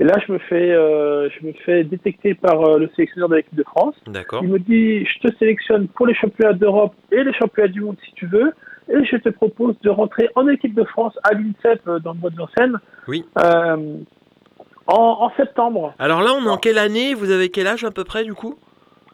Et 0.00 0.04
là, 0.04 0.14
je 0.26 0.32
me 0.32 0.38
fais, 0.38 0.72
euh, 0.72 1.28
je 1.30 1.46
me 1.46 1.52
fais 1.64 1.84
détecter 1.84 2.34
par 2.34 2.60
euh, 2.68 2.78
le 2.80 2.88
sélectionneur 2.96 3.28
de 3.28 3.36
l'équipe 3.36 3.54
de 3.54 3.62
France. 3.62 3.94
D'accord. 4.08 4.42
Il 4.42 4.50
me 4.50 4.58
dit, 4.58 5.06
je 5.06 5.28
te 5.28 5.36
sélectionne 5.36 5.86
pour 5.88 6.06
les 6.08 6.14
championnats 6.14 6.52
d'Europe 6.52 6.94
et 7.12 7.22
les 7.22 7.32
championnats 7.32 7.68
du 7.68 7.80
monde 7.80 7.96
si 8.04 8.12
tu 8.14 8.26
veux, 8.26 8.52
et 8.88 9.04
je 9.04 9.16
te 9.16 9.28
propose 9.28 9.78
de 9.82 9.90
rentrer 9.90 10.28
en 10.34 10.48
équipe 10.48 10.74
de 10.74 10.84
France 10.84 11.16
à 11.22 11.32
l'INSEP 11.32 11.80
euh, 11.86 12.00
dans 12.00 12.12
le 12.12 12.18
mois 12.18 12.30
de 12.30 12.36
Vincennes 12.36 12.78
Oui. 13.08 13.24
en, 13.36 14.96
en 14.96 15.30
septembre. 15.36 15.94
Alors 15.98 16.22
là, 16.22 16.30
on 16.38 16.44
est 16.44 16.50
en 16.50 16.58
quelle 16.58 16.78
année? 16.78 17.14
Vous 17.14 17.30
avez 17.30 17.48
quel 17.50 17.66
âge 17.66 17.84
à 17.84 17.90
peu 17.90 18.04
près 18.04 18.24
du 18.24 18.34
coup? 18.34 18.56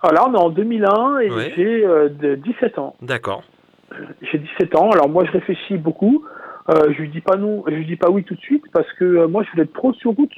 Alors 0.02 0.14
là, 0.14 0.24
on 0.30 0.34
est 0.34 0.42
en 0.42 0.50
2001 0.50 1.18
et 1.20 1.30
Ouais. 1.30 1.52
j'ai 1.56 1.84
euh, 1.84 2.08
de 2.08 2.34
17 2.36 2.78
ans. 2.78 2.96
D'accord. 3.02 3.42
J'ai 4.23 4.38
17 4.38 4.76
ans, 4.76 4.90
alors 4.90 5.09
moi 5.09 5.25
je 5.25 5.32
réfléchis 5.32 5.76
beaucoup. 5.76 6.25
Euh, 6.68 6.92
je 6.92 7.00
lui 7.00 7.09
dis 7.09 7.20
pas 7.20 7.37
non, 7.37 7.64
je 7.66 7.75
lui 7.75 7.87
dis 7.87 7.97
pas 7.97 8.11
oui 8.11 8.23
tout 8.25 8.35
de 8.35 8.40
suite 8.40 8.64
parce 8.73 8.90
que 8.94 9.04
euh, 9.04 9.28
moi 9.28 9.42
je 9.42 9.50
voulais 9.50 9.64
être 9.64 9.73
pro 9.73 9.92
sur 9.94 10.12
route. 10.12 10.32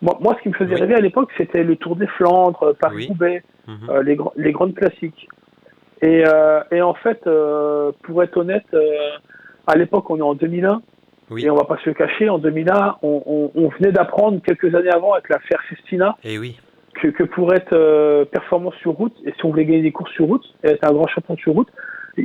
Moi, 0.00 0.18
moi 0.20 0.34
ce 0.36 0.42
qui 0.42 0.48
me 0.48 0.54
faisait 0.54 0.74
Oui. 0.74 0.80
rêver 0.80 0.94
à 0.94 1.00
l'époque, 1.00 1.30
c'était 1.36 1.62
le 1.62 1.76
Tour 1.76 1.96
des 1.96 2.06
Flandres, 2.08 2.62
euh, 2.64 2.72
Paris-Roubaix. 2.78 3.42
Mhm. 3.68 3.90
euh, 3.90 4.02
les, 4.02 4.16
gr- 4.16 4.32
les 4.36 4.50
grandes 4.50 4.74
classiques. 4.74 5.28
Et, 6.00 6.24
euh, 6.26 6.60
et 6.72 6.82
en 6.82 6.94
fait, 6.94 7.20
euh, 7.28 7.92
pour 8.02 8.20
être 8.24 8.36
honnête, 8.36 8.66
euh, 8.74 8.80
à 9.68 9.76
l'époque, 9.78 10.10
on 10.10 10.16
est 10.18 10.22
en 10.22 10.34
2001, 10.34 10.82
Oui. 11.30 11.44
et 11.44 11.50
on 11.50 11.54
va 11.54 11.62
pas 11.62 11.76
se 11.78 11.88
le 11.88 11.94
cacher, 11.94 12.28
en 12.28 12.38
2001, 12.38 12.96
on, 13.04 13.22
on, 13.24 13.52
on 13.54 13.68
venait 13.68 13.92
d'apprendre 13.92 14.40
quelques 14.42 14.74
années 14.74 14.90
avant 14.90 15.12
avec 15.12 15.28
l'affaire 15.28 15.60
Festina 15.68 16.16
Et 16.24 16.34
Eh 16.34 16.38
oui. 16.40 16.58
que, 17.00 17.06
que 17.06 17.22
pour 17.22 17.54
être 17.54 17.72
euh, 17.72 18.24
performant 18.24 18.72
sur 18.82 18.90
route, 18.94 19.14
et 19.24 19.30
si 19.30 19.44
on 19.44 19.50
voulait 19.50 19.64
gagner 19.64 19.82
des 19.82 19.92
courses 19.92 20.10
sur 20.14 20.26
route, 20.26 20.44
et 20.64 20.70
être 20.70 20.82
un 20.90 20.92
grand 20.92 21.06
champion 21.06 21.36
sur 21.36 21.52
route, 21.52 21.68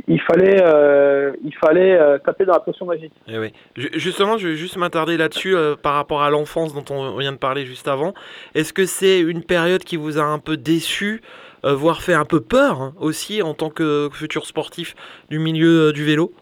il 0.06 0.20
fallait, 0.20 0.60
euh, 0.62 1.32
il 1.42 1.54
fallait 1.54 1.98
euh, 1.98 2.18
taper 2.18 2.44
dans 2.44 2.52
la 2.52 2.60
potion 2.60 2.84
magique. 2.86 3.12
Eh 3.26 3.38
oui. 3.38 3.52
Ju- 3.76 3.90
Justement, 3.94 4.36
je 4.36 4.48
vais 4.48 4.54
juste 4.54 4.76
m'attarder 4.76 5.16
là-dessus 5.16 5.56
euh, 5.56 5.76
par 5.76 5.94
rapport 5.94 6.22
à 6.22 6.30
l'enfance 6.30 6.74
dont 6.74 6.84
on 6.94 7.16
vient 7.18 7.32
de 7.32 7.38
parler 7.38 7.64
juste 7.64 7.88
avant. 7.88 8.12
Est-ce 8.54 8.72
que 8.72 8.84
c'est 8.84 9.20
une 9.20 9.42
période 9.42 9.82
qui 9.84 9.96
vous 9.96 10.18
a 10.18 10.22
un 10.22 10.38
peu 10.38 10.56
déçu, 10.56 11.22
voire 11.64 12.02
fait 12.02 12.14
un 12.14 12.24
peu 12.24 12.40
peur 12.40 12.80
hein, 12.82 12.92
aussi 13.00 13.42
en 13.42 13.54
tant 13.54 13.70
que 13.70 14.08
futur 14.12 14.46
sportif 14.46 14.94
du 15.30 15.38
milieu 15.38 15.92
du 15.92 16.04
vélo? 16.04 16.32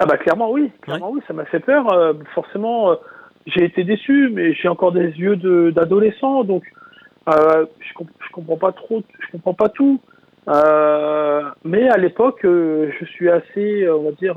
Ah 0.00 0.06
bah 0.06 0.16
clairement 0.16 0.50
oui, 0.50 0.70
clairement 0.82 1.10
oui, 1.12 1.20
ça 1.28 1.32
m'a 1.34 1.44
fait 1.44 1.60
peur. 1.60 1.86
Forcément, 2.34 2.96
j'ai 3.46 3.64
été 3.64 3.84
déçu, 3.84 4.28
mais 4.32 4.54
j'ai 4.54 4.66
encore 4.68 4.90
des 4.92 5.06
yeux 5.18 5.36
de- 5.36 5.70
d'adolescent, 5.70 6.42
donc 6.44 6.64
je, 7.28 7.94
comp- 7.94 8.10
je 8.26 8.32
comprends 8.32 8.56
pas 8.56 8.72
trop, 8.72 9.02
je 9.20 9.30
comprends 9.32 9.54
pas 9.54 9.68
tout. 9.68 10.00
Euh, 10.48 11.42
mais 11.64 11.88
à 11.88 11.96
l'époque, 11.98 12.44
euh, 12.44 12.90
je 12.98 13.04
suis 13.06 13.30
assez, 13.30 13.82
euh, 13.84 13.96
on 13.96 14.04
va 14.04 14.12
dire, 14.12 14.34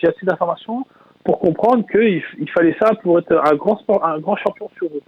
j'ai 0.00 0.08
assez 0.08 0.26
d'informations 0.26 0.84
pour 1.24 1.38
comprendre 1.40 1.84
qu'il 1.90 2.22
il 2.38 2.50
fallait 2.50 2.76
ça 2.80 2.92
pour 3.02 3.18
être 3.18 3.32
un 3.32 3.54
grand 3.56 3.76
sport, 3.78 4.04
un 4.04 4.18
grand 4.20 4.36
champion 4.36 4.70
sur 4.76 4.88
route. 4.88 5.02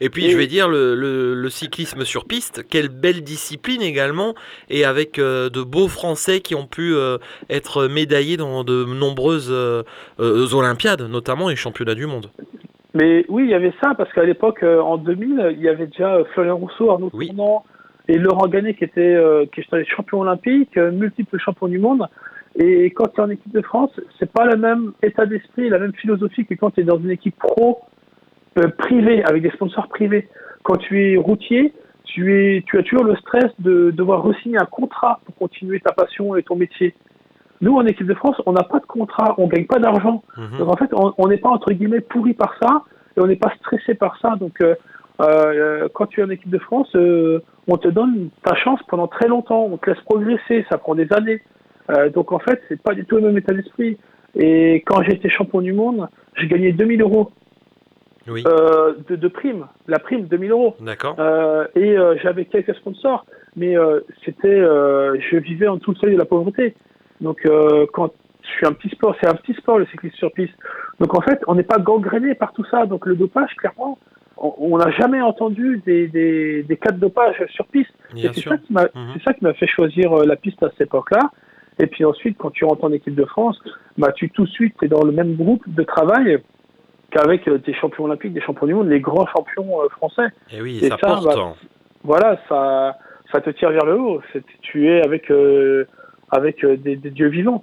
Et 0.00 0.08
puis, 0.08 0.26
Et- 0.26 0.30
je 0.30 0.36
vais 0.36 0.46
dire, 0.46 0.68
le, 0.68 0.94
le- 0.94 1.34
le 1.34 1.48
cyclisme 1.50 2.04
sur 2.04 2.24
piste, 2.24 2.66
quelle 2.68 2.88
belle 2.88 3.22
discipline 3.22 3.82
également, 3.82 4.34
et 4.70 4.84
avec 4.84 5.18
euh, 5.18 5.50
de 5.50 5.62
beaux 5.62 5.88
Français 5.88 6.40
qui 6.40 6.54
ont 6.54 6.66
pu 6.66 6.94
euh, 6.94 7.18
être 7.50 7.86
médaillés 7.86 8.36
dans 8.36 8.64
de 8.64 8.84
nombreuses 8.84 9.50
euh, 9.52 9.82
Olympiades, 10.18 11.02
notamment 11.02 11.48
les 11.48 11.56
championnats 11.56 11.94
du 11.94 12.06
monde. 12.06 12.30
Mais 12.94 13.24
oui, 13.28 13.44
il 13.44 13.50
y 13.50 13.54
avait 13.54 13.74
ça, 13.82 13.94
parce 13.94 14.12
qu'à 14.12 14.24
l'époque, 14.24 14.62
en 14.64 14.96
2000, 14.96 15.54
il 15.56 15.60
y 15.62 15.68
avait 15.68 15.86
déjà 15.86 16.18
Florian 16.34 16.56
Rousseau, 16.56 16.90
Arnaud 16.90 17.10
Oui. 17.12 17.28
Tournant 17.28 17.64
et 18.08 18.16
Laurent 18.16 18.48
Gagné 18.48 18.74
qui 18.74 18.84
étaient, 18.84 19.14
euh, 19.14 19.44
qui 19.52 19.60
étaient 19.60 19.84
champions 19.84 20.20
olympiques, 20.20 20.76
euh, 20.76 20.90
multiples 20.90 21.38
champions 21.38 21.68
du 21.68 21.78
monde. 21.78 22.06
Et 22.56 22.86
quand 22.90 23.06
tu 23.08 23.20
es 23.20 23.24
en 23.24 23.30
équipe 23.30 23.52
de 23.52 23.60
France, 23.60 23.90
c'est 24.18 24.32
pas 24.32 24.46
le 24.46 24.56
même 24.56 24.92
état 25.02 25.26
d'esprit, 25.26 25.68
la 25.68 25.78
même 25.78 25.92
philosophie 25.92 26.46
que 26.46 26.54
quand 26.54 26.70
tu 26.70 26.80
es 26.80 26.84
dans 26.84 26.98
une 26.98 27.10
équipe 27.10 27.36
pro 27.38 27.80
euh, 28.58 28.68
privée, 28.68 29.22
avec 29.24 29.42
des 29.42 29.50
sponsors 29.50 29.88
privés. 29.88 30.28
Quand 30.64 30.76
tu 30.76 31.12
es 31.12 31.16
routier, 31.16 31.72
tu, 32.04 32.34
es, 32.34 32.64
tu 32.66 32.78
as 32.78 32.82
toujours 32.82 33.04
le 33.04 33.14
stress 33.16 33.52
de 33.58 33.90
devoir 33.90 34.22
re-signer 34.22 34.58
un 34.58 34.66
contrat 34.66 35.20
pour 35.24 35.36
continuer 35.36 35.78
ta 35.80 35.92
passion 35.92 36.34
et 36.34 36.42
ton 36.42 36.56
métier. 36.56 36.94
Nous, 37.60 37.74
en 37.74 37.84
équipe 37.86 38.06
de 38.06 38.14
France, 38.14 38.40
on 38.46 38.52
n'a 38.52 38.62
pas 38.62 38.80
de 38.80 38.86
contrat, 38.86 39.34
on 39.38 39.46
gagne 39.46 39.66
pas 39.66 39.78
d'argent. 39.78 40.22
Mhm. 40.36 40.58
Donc 40.58 40.68
en 40.68 40.76
fait, 40.76 40.90
on 40.94 41.12
on 41.18 41.28
n'est 41.28 41.38
pas 41.38 41.50
entre 41.50 41.72
guillemets 41.72 42.00
pourri 42.00 42.32
par 42.32 42.54
ça 42.60 42.84
et 43.16 43.20
on 43.20 43.26
n'est 43.26 43.36
pas 43.36 43.52
stressé 43.60 43.94
par 43.94 44.18
ça. 44.20 44.36
Donc 44.36 44.60
euh, 44.62 44.74
euh, 45.20 45.88
quand 45.94 46.06
tu 46.06 46.20
es 46.20 46.24
en 46.24 46.30
équipe 46.30 46.50
de 46.50 46.58
France, 46.58 46.88
euh, 46.94 47.40
on 47.66 47.76
te 47.76 47.88
donne 47.88 48.30
ta 48.44 48.54
chance 48.54 48.80
pendant 48.88 49.08
très 49.08 49.28
longtemps, 49.28 49.64
on 49.70 49.76
te 49.76 49.90
laisse 49.90 50.00
progresser, 50.02 50.64
ça 50.70 50.78
prend 50.78 50.94
des 50.94 51.12
années. 51.12 51.42
Euh, 51.90 52.10
donc 52.10 52.32
en 52.32 52.38
fait, 52.38 52.60
c'est 52.68 52.80
pas 52.80 52.94
du 52.94 53.04
tout 53.04 53.16
le 53.16 53.22
même 53.22 53.38
état 53.38 53.52
d'esprit. 53.54 53.98
Et 54.36 54.82
quand 54.86 55.02
j'ai 55.02 55.14
été 55.14 55.28
champion 55.28 55.60
du 55.60 55.72
monde, 55.72 56.06
j'ai 56.36 56.46
gagné 56.46 56.72
2000 56.72 57.00
euros 57.02 57.30
Oui, 58.28 58.44
euh, 58.46 58.94
de, 59.08 59.16
de 59.16 59.28
prime, 59.28 59.66
la 59.86 59.98
prime 59.98 60.26
2000 60.26 60.50
euros. 60.50 60.76
d'accord. 60.80 61.16
Euh, 61.18 61.66
et 61.74 61.96
euh, 61.96 62.16
j'avais 62.22 62.44
quelques 62.44 62.74
sponsors, 62.76 63.24
mais 63.56 63.76
euh, 63.76 64.00
c'était, 64.24 64.48
euh, 64.48 65.16
je 65.30 65.36
vivais 65.38 65.66
en 65.66 65.76
dessous 65.76 65.92
le 65.92 65.96
seuil 65.96 66.12
de 66.12 66.18
la 66.18 66.26
pauvreté. 66.26 66.74
Donc 67.20 67.38
euh, 67.46 67.86
quand 67.92 68.12
je 68.42 68.48
suis 68.48 68.66
un 68.66 68.72
petit 68.72 68.90
sport, 68.90 69.16
c'est 69.20 69.28
un 69.28 69.34
petit 69.34 69.54
sport 69.54 69.78
le 69.78 69.86
cyclisme 69.86 70.14
sur 70.16 70.32
piste. 70.32 70.54
Donc 71.00 71.16
en 71.18 71.20
fait, 71.22 71.40
on 71.48 71.54
n'est 71.54 71.62
pas 71.64 71.78
gangréné 71.78 72.34
par 72.34 72.52
tout 72.52 72.64
ça. 72.70 72.86
Donc 72.86 73.06
le 73.06 73.16
dopage, 73.16 73.54
clairement, 73.56 73.98
on 74.40 74.78
n'a 74.78 74.90
jamais 74.92 75.20
entendu 75.20 75.82
des, 75.84 76.08
des, 76.08 76.62
des 76.62 76.76
cas 76.76 76.90
de 76.92 76.98
dopage 77.00 77.36
sur 77.50 77.66
piste. 77.66 77.90
Bien 78.14 78.30
Et 78.30 78.34
c'est 78.34 78.40
sûr. 78.40 78.52
ça 78.52 78.58
qui 78.58 78.72
m'a, 78.72 78.82
Mhm. 78.94 79.10
c'est 79.14 79.22
ça 79.24 79.32
qui 79.34 79.44
m'a 79.44 79.54
fait 79.54 79.66
choisir 79.66 80.12
euh, 80.12 80.24
la 80.26 80.36
piste 80.36 80.62
à 80.62 80.70
cette 80.70 80.82
époque-là. 80.82 81.30
Et 81.80 81.86
puis 81.86 82.04
ensuite, 82.04 82.36
quand 82.38 82.50
tu 82.50 82.64
rentres 82.64 82.84
en 82.84 82.92
équipe 82.92 83.14
de 83.14 83.24
France, 83.24 83.58
bah 83.96 84.12
tu 84.12 84.30
tout 84.30 84.44
de 84.44 84.50
suite 84.50 84.74
es 84.82 84.88
dans 84.88 85.02
le 85.04 85.12
même 85.12 85.34
groupe 85.36 85.62
de 85.68 85.82
travail 85.82 86.38
qu'avec 87.10 87.46
euh, 87.48 87.58
des 87.58 87.74
champions 87.74 88.04
olympiques, 88.04 88.32
des 88.32 88.40
champions 88.40 88.66
du 88.66 88.74
monde, 88.74 88.88
les 88.88 89.00
grands 89.00 89.26
champions 89.26 89.82
euh, 89.82 89.88
français 89.90 90.28
Et 90.52 90.60
oui, 90.60 90.78
Et 90.82 90.88
ça 90.88 90.96
ça, 91.00 91.06
porte. 91.06 91.24
bah, 91.24 91.54
voilà, 92.04 92.38
ça, 92.48 92.96
ça 93.32 93.40
te 93.40 93.50
tire 93.50 93.70
vers 93.70 93.86
le 93.86 93.98
haut. 93.98 94.20
Tu 94.62 94.88
es 94.88 95.02
avec, 95.04 95.30
euh, 95.30 95.86
avec 96.30 96.64
des, 96.64 96.96
des 96.96 97.10
dieux 97.10 97.28
vivants. 97.28 97.62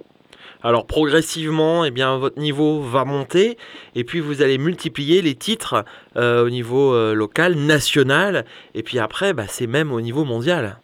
Alors 0.62 0.86
progressivement, 0.86 1.84
eh 1.84 1.90
bien, 1.90 2.16
votre 2.18 2.38
niveau 2.38 2.80
va 2.80 3.04
monter 3.04 3.56
et 3.94 4.04
puis 4.04 4.20
vous 4.20 4.42
allez 4.42 4.58
multiplier 4.58 5.22
les 5.22 5.34
titres 5.34 5.84
euh, 6.16 6.44
au 6.44 6.50
niveau 6.50 6.94
euh, 6.94 7.14
local, 7.14 7.54
national 7.54 8.44
et 8.74 8.82
puis 8.82 8.98
après, 8.98 9.32
bah, 9.32 9.44
c'est 9.48 9.66
même 9.66 9.92
au 9.92 10.00
niveau 10.00 10.24
mondial. 10.24 10.76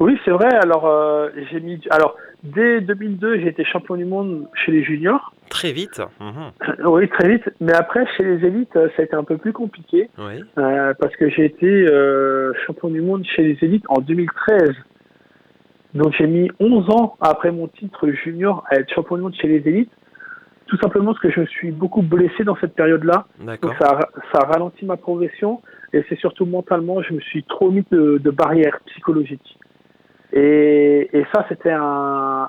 Oui, 0.00 0.18
c'est 0.24 0.30
vrai. 0.32 0.48
Alors, 0.60 0.86
euh, 0.86 1.28
j'ai 1.50 1.60
mis, 1.60 1.80
alors, 1.90 2.16
dès 2.42 2.80
2002, 2.80 3.38
j'ai 3.40 3.48
été 3.48 3.64
champion 3.64 3.94
du 3.96 4.04
monde 4.04 4.46
chez 4.54 4.72
les 4.72 4.82
juniors. 4.82 5.32
Très 5.50 5.72
vite. 5.72 6.02
Mhm. 6.20 6.86
oui, 6.86 7.08
très 7.10 7.28
vite. 7.28 7.44
Mais 7.60 7.72
après, 7.74 8.04
chez 8.16 8.24
les 8.24 8.44
élites, 8.46 8.72
ça 8.74 8.80
a 8.98 9.02
été 9.02 9.14
un 9.14 9.22
peu 9.24 9.36
plus 9.36 9.52
compliqué 9.52 10.08
Oui. 10.18 10.42
euh, 10.58 10.94
parce 10.98 11.14
que 11.16 11.28
j'ai 11.30 11.44
été 11.44 11.66
euh, 11.66 12.52
champion 12.66 12.88
du 12.88 13.00
monde 13.02 13.24
chez 13.24 13.42
les 13.42 13.58
élites 13.62 13.84
en 13.88 14.00
2013. 14.00 14.72
Donc, 15.94 16.12
j'ai 16.18 16.26
mis 16.26 16.50
11 16.60 16.90
ans 16.90 17.16
après 17.20 17.52
mon 17.52 17.68
titre 17.68 18.08
junior 18.10 18.64
à 18.68 18.76
être 18.76 18.92
champion 18.92 19.16
du 19.16 19.22
monde 19.22 19.34
chez 19.34 19.48
les 19.48 19.66
élites. 19.68 19.92
Tout 20.66 20.76
simplement 20.78 21.12
parce 21.12 21.20
que 21.20 21.30
je 21.30 21.40
me 21.40 21.46
suis 21.46 21.70
beaucoup 21.70 22.02
blessé 22.02 22.42
dans 22.42 22.56
cette 22.56 22.74
période-là. 22.74 23.26
Donc 23.62 23.74
ça, 23.78 23.88
a- 23.90 24.08
ça 24.32 24.38
a 24.42 24.46
ralenti 24.46 24.84
ma 24.86 24.96
progression 24.96 25.60
et 25.92 26.02
c'est 26.08 26.18
surtout 26.18 26.46
mentalement, 26.46 27.02
je 27.02 27.12
me 27.12 27.20
suis 27.20 27.44
trop 27.44 27.70
mis 27.70 27.84
de, 27.92 28.18
de 28.18 28.30
barrières 28.30 28.80
psychologiques. 28.86 29.58
Et, 30.32 31.10
et 31.12 31.24
ça, 31.32 31.44
c'était 31.48 31.70
un, 31.70 31.80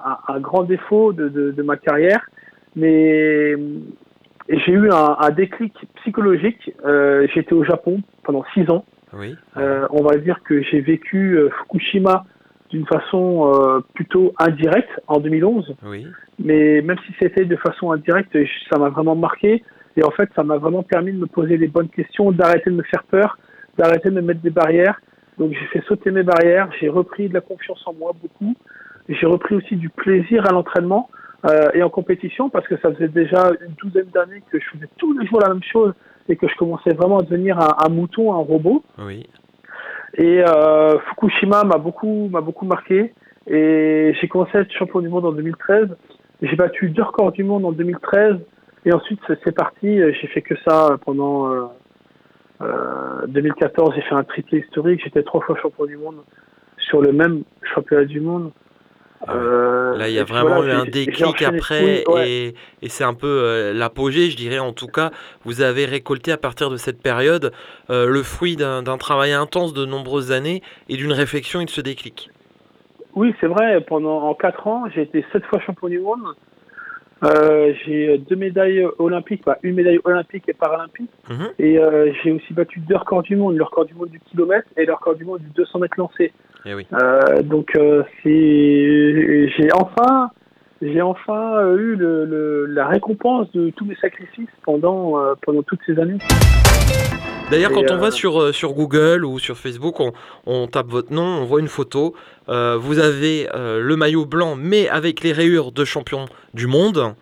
un, 0.04 0.18
un 0.28 0.40
grand 0.40 0.64
défaut 0.64 1.14
de, 1.14 1.30
de, 1.30 1.52
de 1.52 1.62
ma 1.62 1.76
carrière. 1.78 2.26
Mais 2.76 3.56
j'ai 4.50 4.72
eu 4.72 4.90
un, 4.92 5.18
un 5.20 5.30
déclic 5.32 5.74
psychologique. 5.98 6.72
Euh, 6.86 7.28
J'étais 7.34 7.54
au 7.54 7.64
Japon 7.64 8.02
pendant 8.24 8.44
six 8.54 8.70
ans. 8.72 8.86
Oui. 9.14 9.36
Euh, 9.58 9.88
on 9.92 10.04
va 10.04 10.18
dire 10.18 10.40
que 10.44 10.62
j'ai 10.64 10.82
vécu 10.82 11.38
euh, 11.38 11.50
Fukushima 11.52 12.26
d'une 12.70 12.86
façon 12.88 13.52
euh, 13.54 13.80
plutôt 13.94 14.34
indirecte 14.40 14.90
en 15.08 15.20
2011 15.20 15.76
Oui. 15.86 16.08
mais 16.40 16.82
même 16.82 16.98
si 17.06 17.14
c'était 17.20 17.46
de 17.46 17.56
façon 17.58 17.92
indirecte, 17.92 18.36
ça 18.72 18.80
m'a 18.80 18.90
vraiment 18.90 19.16
marqué. 19.16 19.64
Et 19.98 20.04
en 20.04 20.12
fait, 20.12 20.30
ça 20.36 20.44
m'a 20.44 20.58
vraiment 20.58 20.84
permis 20.84 21.14
de 21.14 21.18
me 21.20 21.28
poser 21.28 21.58
les 21.58 21.68
bonnes 21.68 21.90
questions, 21.90 22.32
d'arrêter 22.32 22.70
de 22.70 22.76
me 22.76 22.84
faire 22.84 23.04
peur, 23.04 23.38
d'arrêter 23.78 24.10
de 24.10 24.16
me 24.16 24.22
mettre 24.22 24.42
des 24.42 24.50
barrières. 24.50 25.00
Donc 25.38 25.52
j'ai 25.54 25.66
fait 25.68 25.84
sauter 25.88 26.12
mes 26.12 26.24
barrières, 26.24 26.70
j'ai 26.80 26.90
repris 26.90 27.30
de 27.30 27.34
la 27.34 27.42
confiance 27.42 27.82
en 27.86 27.94
moi 27.94 28.12
beaucoup. 28.22 28.56
J'ai 29.08 29.26
repris 29.26 29.56
aussi 29.56 29.76
du 29.76 29.90
plaisir 29.90 30.44
à 30.50 30.52
l'entraînement 30.52 31.10
euh, 31.46 31.70
et 31.74 31.84
en 31.84 31.90
compétition 31.90 32.50
parce 32.50 32.68
que 32.68 32.76
ça 32.78 32.92
faisait 32.94 33.08
déjà 33.08 33.52
une 33.62 33.74
douzaine 33.76 34.10
d'années 34.14 34.42
que 34.52 34.60
je 34.60 34.66
faisais 34.72 34.90
tous 34.98 35.18
les 35.18 35.28
jours 35.28 35.40
la 35.42 35.50
même 35.54 35.64
chose 35.64 35.94
et 36.28 36.36
que 36.36 36.48
je 36.48 36.56
commençais 36.56 36.94
vraiment 36.96 37.20
à 37.20 37.22
devenir 37.22 37.60
un, 37.60 37.76
un 37.86 37.90
mouton, 37.90 38.34
un 38.34 38.38
robot. 38.38 38.84
Oui. 38.98 39.28
Et 40.18 40.42
euh, 40.42 40.98
Fukushima 41.00 41.64
m'a 41.64 41.78
beaucoup, 41.78 42.30
m'a 42.30 42.42
beaucoup 42.42 42.66
marqué. 42.66 43.14
Et 43.48 44.14
j'ai 44.20 44.28
commencé 44.28 44.58
à 44.58 44.62
être 44.62 44.72
champion 44.72 45.02
du 45.02 45.10
monde 45.10 45.26
en 45.26 45.32
2013. 45.32 45.90
J'ai 46.42 46.56
battu 46.56 46.90
deux 46.90 47.04
records 47.04 47.32
du 47.32 47.44
monde 47.44 47.66
en 47.66 47.72
2013. 47.72 48.38
Et 48.86 48.94
ensuite, 48.94 49.20
c'est 49.44 49.56
parti. 49.56 50.00
J'ai 50.00 50.28
fait 50.28 50.42
que 50.42 50.56
ça 50.66 50.98
pendant 51.04 51.52
euh, 51.52 51.66
euh, 52.62 53.28
2014. 53.28 53.94
J'ai 53.96 54.02
fait 54.02 54.16
un 54.16 54.24
triplé 54.24 54.60
historique. 54.60 55.02
J'étais 55.04 55.24
trois 55.24 55.42
fois 55.42 55.58
champion 55.62 55.86
du 55.86 55.98
monde 55.98 56.18
sur 56.78 57.02
le 57.02 57.12
même 57.12 57.44
championnat 57.74 58.06
du 58.06 58.22
monde. 58.22 58.52
Euh, 59.30 59.98
Là, 59.98 60.10
il 60.10 60.14
y 60.14 60.20
a 60.20 60.24
vraiment 60.24 60.56
voilà, 60.58 60.74
eu 60.74 60.78
un 60.78 60.86
déclic 60.86 61.42
après 61.42 62.04
oui, 62.08 62.14
ouais. 62.14 62.30
et, 62.30 62.56
et 62.82 62.90
c'est 62.90 63.04
un 63.04 63.14
peu 63.14 63.28
euh, 63.28 63.74
l'apogée, 63.74 64.30
je 64.30 64.38
dirais 64.38 64.60
en 64.60 64.74
tout 64.74 64.88
cas. 64.88 65.12
Vous 65.44 65.62
avez 65.62 65.86
récolté 65.86 66.32
à 66.32 66.38
partir 66.38 66.70
de 66.70 66.78
cette 66.78 67.02
période 67.02 67.52
euh, 67.90 68.08
le 68.08 68.24
fruit 68.24 68.56
d'un 68.56 68.84
travail 68.98 69.32
intense 69.32 69.74
de 69.74 69.86
nombreuses 69.86 70.32
années 70.32 70.62
et 70.90 70.98
d'une 70.98 71.14
réflexion 71.14 71.62
et 71.62 71.66
de 71.66 71.70
ce 71.70 71.82
déclic. 71.82 72.30
Oui, 73.16 73.34
c'est 73.40 73.48
vrai. 73.48 73.82
Pendant 73.82 74.24
en 74.24 74.34
quatre 74.34 74.68
ans, 74.68 74.84
j'ai 74.94 75.04
été 75.04 75.26
sept 75.32 75.46
fois 75.46 75.60
champion 75.60 75.88
du 75.88 76.00
monde. 76.00 76.22
J'ai 77.86 78.20
deux 78.20 78.36
médailles 78.36 78.86
olympiques, 79.00 79.42
bah, 79.46 79.58
une 79.64 79.76
médaille 79.76 80.00
olympique 80.04 80.44
et 80.48 80.54
paralympique. 80.54 81.10
Mhm. 81.30 81.48
Et 81.58 81.80
j'ai 82.22 82.32
aussi 82.32 82.54
battu 82.54 82.80
deux 82.82 82.98
records 82.98 83.24
du 83.24 83.36
monde, 83.36 83.56
le 83.56 83.64
record 83.64 83.86
du 83.86 83.96
monde 83.96 84.10
du 84.10 84.20
kilomètre 84.20 84.68
et 84.78 84.86
le 84.86 84.94
record 84.94 85.16
du 85.16 85.26
monde 85.26 85.40
du 85.40 85.50
200 85.56 85.80
mètres 85.80 85.96
lancé. 85.98 86.34
Eh 86.66 86.74
oui. 86.74 86.88
Euh, 86.94 87.42
donc 87.44 87.70
euh, 87.76 88.02
c'est, 88.24 89.50
j'ai 89.56 89.70
enfin, 89.74 90.30
j'ai 90.82 91.02
enfin 91.02 91.58
euh, 91.60 91.78
eu 91.78 91.96
le, 91.96 92.26
le- 92.26 92.66
la 92.66 92.88
récompense 92.88 93.52
de 93.54 93.70
tous 93.72 93.86
mes 93.86 93.96
sacrifices 93.98 94.50
pendant 94.64 95.20
euh, 95.20 95.34
pendant 95.46 95.62
toutes 95.64 95.80
ces 95.86 96.00
années. 96.00 96.18
D'ailleurs, 97.52 97.72
quand 97.72 97.92
on 97.92 97.98
va 97.98 98.10
sur, 98.10 98.56
sur 98.56 98.74
Google 98.74 99.24
ou 99.24 99.38
sur 99.38 99.56
Facebook, 99.56 100.00
on, 100.00 100.14
on 100.48 100.66
tape 100.66 100.88
votre 100.88 101.14
nom, 101.14 101.22
on 101.42 101.46
voit 101.46 101.60
une 101.60 101.68
photo. 101.68 102.16
euh, 102.50 102.76
vous 102.80 102.98
avez 102.98 103.48
le 103.54 103.96
maillot 103.96 104.26
blanc, 104.26 104.56
mais 104.58 104.90
avec 104.90 105.22
les 105.22 105.32
rayures 105.32 105.72
de 105.72 105.86
champion 105.86 106.26
du 106.56 106.66
monde. 106.66 107.14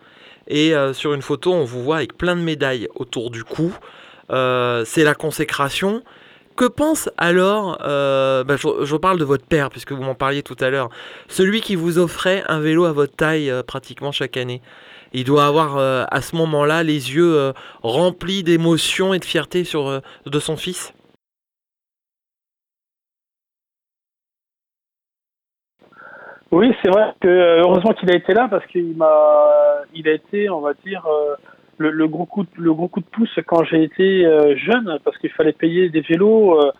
Et 0.48 0.72
sur 0.92 1.12
une 1.12 1.20
photo, 1.20 1.52
on 1.52 1.64
vous 1.64 1.82
voit 1.82 1.96
avec 1.96 2.16
plein 2.16 2.36
de 2.36 2.40
médailles 2.40 2.88
autour 2.94 3.30
du 3.30 3.44
cou. 3.44 3.70
C'est 4.30 5.04
la 5.04 5.14
consécration. 5.14 6.02
Que 6.56 6.66
pense 6.66 7.10
alors, 7.18 7.78
euh, 7.84 8.44
bah, 8.44 8.54
je, 8.56 8.84
je, 8.84 8.96
parle 8.96 9.18
de 9.18 9.24
votre 9.24 9.44
père, 9.44 9.70
puisque 9.70 9.90
vous 9.90 10.04
m'en 10.04 10.14
parliez 10.14 10.44
tout 10.44 10.56
à 10.60 10.70
l'heure, 10.70 10.88
celui 11.26 11.60
qui 11.60 11.74
vous 11.74 11.98
offrait 11.98 12.44
un 12.46 12.60
vélo 12.60 12.84
à 12.84 12.92
votre 12.92 13.16
taille 13.16 13.50
euh, 13.50 13.64
pratiquement 13.64 14.12
chaque 14.12 14.36
année. 14.36 14.62
Il 15.12 15.24
doit 15.24 15.46
avoir 15.46 15.78
euh, 15.78 16.04
à 16.12 16.20
ce 16.20 16.36
moment-là 16.36 16.84
les 16.84 17.12
yeux 17.14 17.52
remplis 17.82 18.44
d'émotion 18.44 19.14
et 19.14 19.18
de 19.18 19.24
fierté 19.24 19.64
sur, 19.64 20.00
de 20.26 20.38
son 20.38 20.56
fils? 20.56 20.92
Oui, 26.52 26.72
c'est 26.82 26.90
vrai 26.90 27.14
que 27.20 27.28
heureusement 27.62 27.94
qu'il 27.94 28.10
a 28.12 28.16
été 28.16 28.32
là 28.32 28.46
parce 28.48 28.64
qu'il 28.66 28.96
m'a, 28.96 29.82
il 29.92 30.08
a 30.08 30.12
été, 30.12 30.48
on 30.50 30.60
va 30.60 30.72
dire, 30.84 31.04
le, 31.78 31.90
le, 31.90 32.08
gros 32.08 32.26
coup, 32.26 32.42
de, 32.42 32.48
le 32.58 32.72
gros 32.72 32.88
coup 32.88 33.00
de 33.00 33.06
pouce 33.06 33.38
quand 33.46 33.64
j'ai 33.64 33.82
été 33.82 34.24
euh, 34.26 34.56
jeune 34.56 34.98
parce 35.04 35.16
qu'il 35.18 35.30
fallait 35.30 35.52
payer 35.52 35.88
des 35.88 36.00
vélos 36.00 36.58
euh, 36.58 36.72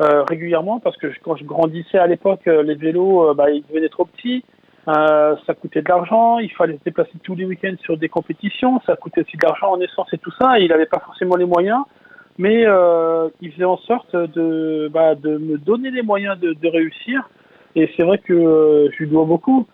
euh, 0.00 0.22
régulièrement 0.24 0.80
parce 0.80 0.96
que 0.96 1.08
quand 1.22 1.36
je 1.36 1.44
grandissais 1.44 1.98
à 1.98 2.06
l'époque, 2.06 2.46
les 2.46 2.74
vélos, 2.74 3.34
bah, 3.34 3.50
ils 3.50 3.64
devenaient 3.68 3.88
trop 3.88 4.04
petits, 4.04 4.44
ça 4.86 5.54
coûtait 5.60 5.82
de 5.82 5.88
l'argent, 5.88 6.38
il 6.38 6.50
fallait 6.52 6.78
se 6.78 6.84
déplacer 6.84 7.12
tous 7.22 7.34
les 7.34 7.44
week-ends 7.44 7.74
sur 7.82 7.96
des 7.96 8.08
compétitions, 8.08 8.80
ça 8.86 8.96
coûtait 8.96 9.22
aussi 9.22 9.36
de 9.36 9.44
l'argent 9.44 9.72
en 9.72 9.80
essence 9.80 10.08
et 10.12 10.18
tout 10.18 10.32
ça, 10.40 10.58
et 10.58 10.64
il 10.64 10.68
n'avait 10.68 10.86
pas 10.86 11.00
forcément 11.00 11.36
les 11.36 11.44
moyens. 11.44 11.82
Mais 12.38 12.62
il 13.40 13.52
faisait 13.52 13.64
en 13.64 13.78
sorte 13.78 14.14
de, 14.14 14.88
bah, 14.94 15.16
de 15.16 15.36
me 15.36 15.58
donner 15.58 15.90
les 15.90 16.02
moyens 16.02 16.38
de, 16.38 16.52
de 16.52 16.68
réussir. 16.68 17.28
Et 17.78 17.90
c'est 17.96 18.02
vrai 18.02 18.18
que 18.18 18.32
euh, 18.32 18.90
je 18.92 19.04
lui 19.04 19.10
dois 19.10 19.24
beaucoup. 19.24 19.66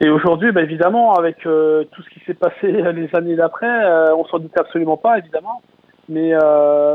Et 0.00 0.08
aujourd'hui, 0.08 0.52
bah, 0.52 0.62
évidemment, 0.62 1.14
avec 1.14 1.46
euh, 1.46 1.84
tout 1.92 2.02
ce 2.02 2.10
qui 2.10 2.20
s'est 2.26 2.34
passé 2.34 2.70
les 2.92 3.08
années 3.14 3.36
d'après, 3.36 3.84
euh, 3.84 4.14
on 4.16 4.24
s'en 4.26 4.38
doutait 4.38 4.60
absolument 4.60 4.96
pas, 4.96 5.18
évidemment. 5.18 5.62
Mais 6.08 6.32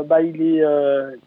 bah, 0.06 0.20
il, 0.22 0.40
est, 0.40 0.64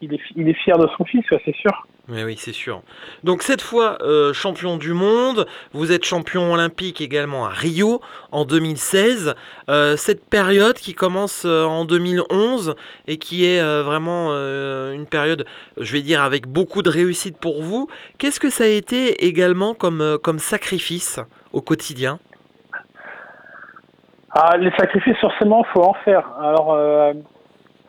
il, 0.02 0.14
est, 0.14 0.20
il 0.36 0.50
est 0.50 0.54
fier 0.54 0.78
de 0.78 0.88
son 0.98 1.06
fils, 1.06 1.26
c'est 1.30 1.56
sûr. 1.56 1.86
Oui, 2.10 2.22
oui, 2.26 2.36
c'est 2.38 2.52
sûr. 2.52 2.82
Donc 3.24 3.44
cette 3.44 3.62
fois, 3.62 3.98
euh, 4.02 4.34
champion 4.34 4.76
du 4.76 4.92
monde, 4.92 5.48
vous 5.72 5.94
êtes 5.94 6.04
champion 6.04 6.52
olympique 6.52 7.00
également 7.00 7.46
à 7.46 7.50
Rio 7.50 8.02
en 8.34 8.44
2016. 8.44 9.36
Euh, 9.70 9.96
cette 9.96 10.30
période 10.30 10.76
qui 10.76 10.96
commence 10.96 11.46
euh, 11.46 11.64
en 11.64 11.86
2011 11.86 12.76
et 13.08 13.18
qui 13.18 13.46
est 13.46 13.64
vraiment 13.84 14.32
une 14.34 15.06
période, 15.06 15.46
je 15.78 15.94
vais 15.94 16.02
dire, 16.02 16.22
avec 16.22 16.46
beaucoup 16.46 16.82
de 16.82 16.90
réussite 16.90 17.38
pour 17.38 17.64
vous. 17.64 17.88
Qu'est-ce 18.18 18.42
que 18.42 18.50
ça 18.50 18.66
a 18.66 18.68
été 18.68 19.26
également 19.26 19.74
comme, 19.74 20.18
comme 20.22 20.40
sacrifice 20.40 21.22
au 21.54 21.62
quotidien? 21.62 22.20
Ah, 24.32 24.58
Les 24.58 24.72
sacrifices, 24.72 25.18
forcément, 25.22 25.64
il 25.66 25.72
faut 25.72 25.84
en 25.84 25.94
faire. 26.06 26.28
Alors, 26.42 26.76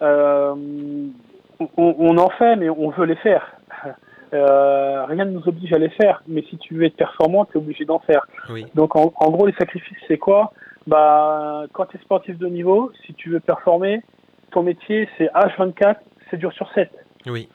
on, 0.05 1.97
on 1.99 2.19
en 2.19 2.31
fait, 2.31 2.57
mais 2.57 2.69
on 2.71 2.91
veut 2.91 3.07
les 3.07 3.17
faire. 3.17 3.57
Euh, 4.33 5.05
rien 5.05 5.27
ne 5.27 5.31
nous 5.31 5.47
oblige 5.47 5.73
à 5.73 5.79
les 5.79 5.91
faire, 5.91 6.21
mais 6.27 6.43
si 6.51 6.59
tu 6.59 6.75
veux 6.75 6.83
être 6.83 6.97
performant, 6.97 7.45
tu 7.45 7.53
es 7.53 7.57
obligé 7.57 7.85
d'en 7.85 8.01
faire. 8.01 8.27
Oui. 8.51 8.67
Donc 8.75 8.97
en, 8.97 9.13
en, 9.15 9.31
gros, 9.31 9.47
les 9.47 9.53
sacrifices, 9.53 9.97
c'est 10.09 10.19
quoi? 10.19 10.53
Bah, 10.89 11.67
Quand 11.73 11.87
tu 11.87 11.97
es 11.97 12.01
sportif 12.01 12.37
de 12.39 12.49
niveau, 12.49 12.91
si 13.07 13.15
tu 13.15 13.31
veux 13.31 13.39
performer, 13.39 14.03
ton 14.51 14.65
métier, 14.65 15.09
c'est 15.17 15.31
H24, 15.35 15.97
c'est 16.31 16.39
dur 16.39 16.53
sur 16.53 16.69
7. 16.73 16.91
Oui. 17.27 17.49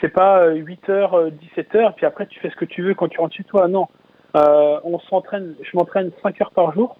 C'est 0.00 0.08
pas 0.08 0.50
8h, 0.50 1.30
17h, 1.56 1.94
puis 1.94 2.06
après 2.06 2.26
tu 2.26 2.40
fais 2.40 2.50
ce 2.50 2.56
que 2.56 2.64
tu 2.64 2.82
veux 2.82 2.94
quand 2.94 3.08
tu 3.08 3.20
rentres 3.20 3.36
chez 3.36 3.44
toi. 3.44 3.68
Non. 3.68 3.86
Euh, 4.36 4.80
on 4.82 4.98
s'entraîne, 5.00 5.54
je 5.62 5.76
m'entraîne 5.76 6.10
5 6.22 6.40
heures 6.40 6.50
par 6.50 6.72
jour, 6.72 6.96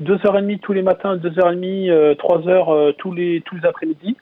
2h30 0.00 0.60
tous 0.60 0.72
les 0.72 0.82
matins, 0.82 1.16
2h30, 1.16 1.90
euh, 1.90 2.14
3 2.14 2.48
heures 2.48 2.70
euh, 2.70 2.92
tous 2.98 3.12
les, 3.12 3.42
tous 3.42 3.56
les 3.56 3.66
après-midi. 3.66 4.16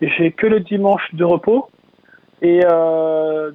J'ai 0.00 0.32
que 0.32 0.46
le 0.46 0.60
dimanche 0.60 1.14
de 1.14 1.24
repos 1.24 1.68
et 2.40 2.60
euh, 2.64 3.52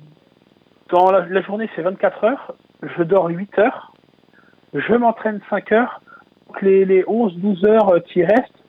dans 0.90 1.12
la, 1.12 1.26
la 1.26 1.42
journée, 1.42 1.70
c'est 1.76 1.82
24 1.82 2.24
heures. 2.24 2.56
Je 2.82 3.04
dors 3.04 3.28
8 3.28 3.60
heures. 3.60 3.94
Je 4.74 4.94
m'entraîne 4.94 5.42
5 5.50 5.72
heures. 5.74 6.02
Donc 6.48 6.62
les, 6.62 6.86
les 6.86 7.04
11-12 7.04 7.68
heures 7.68 8.04
qui 8.06 8.24
restent, 8.24 8.64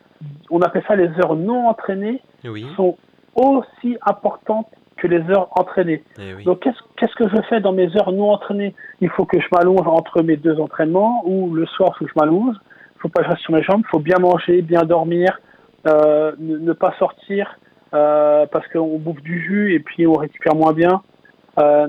on 0.50 0.60
appelle 0.60 0.82
ça 0.88 0.96
les 0.96 1.08
heures 1.20 1.36
non 1.36 1.68
entraînées, 1.68 2.20
oui. 2.44 2.66
sont 2.76 2.96
aussi 3.36 3.96
importantes 4.04 4.66
que 4.96 5.06
les 5.06 5.20
heures 5.30 5.48
entraînées. 5.58 6.02
Oui. 6.18 6.42
Donc 6.44 6.60
qu'est-ce 6.60 6.78
qu'est-ce 6.96 7.14
que 7.14 7.28
je 7.28 7.40
fais 7.48 7.60
dans 7.60 7.72
mes 7.72 7.96
heures 7.96 8.10
non 8.10 8.32
entraînées? 8.32 8.74
Il 9.00 9.08
faut 9.10 9.24
que 9.24 9.40
je 9.40 9.46
m'allonge 9.52 9.86
entre 9.86 10.22
mes 10.22 10.36
deux 10.36 10.58
entraînements 10.58 11.22
ou 11.24 11.54
le 11.54 11.66
soir, 11.66 11.90
il 11.94 11.98
faut 11.98 12.04
que 12.06 12.10
je 12.10 12.20
m'allonge. 12.20 12.56
Faut 13.00 13.08
pas 13.08 13.22
que 13.22 13.36
sur 13.40 13.52
mes 13.52 13.62
jambes. 13.62 13.82
Faut 13.90 14.00
bien 14.00 14.18
manger, 14.18 14.62
bien 14.62 14.82
dormir, 14.82 15.40
euh, 15.86 16.32
ne, 16.38 16.58
ne, 16.58 16.72
pas 16.72 16.94
sortir 16.98 17.58
euh, 17.94 18.46
parce 18.46 18.66
qu'on 18.68 18.98
bouffe 18.98 19.22
du 19.22 19.40
jus 19.40 19.74
et 19.74 19.80
puis 19.80 20.06
on 20.06 20.14
récupère 20.14 20.54
moins 20.54 20.72
bien. 20.72 21.02
Euh, 21.58 21.88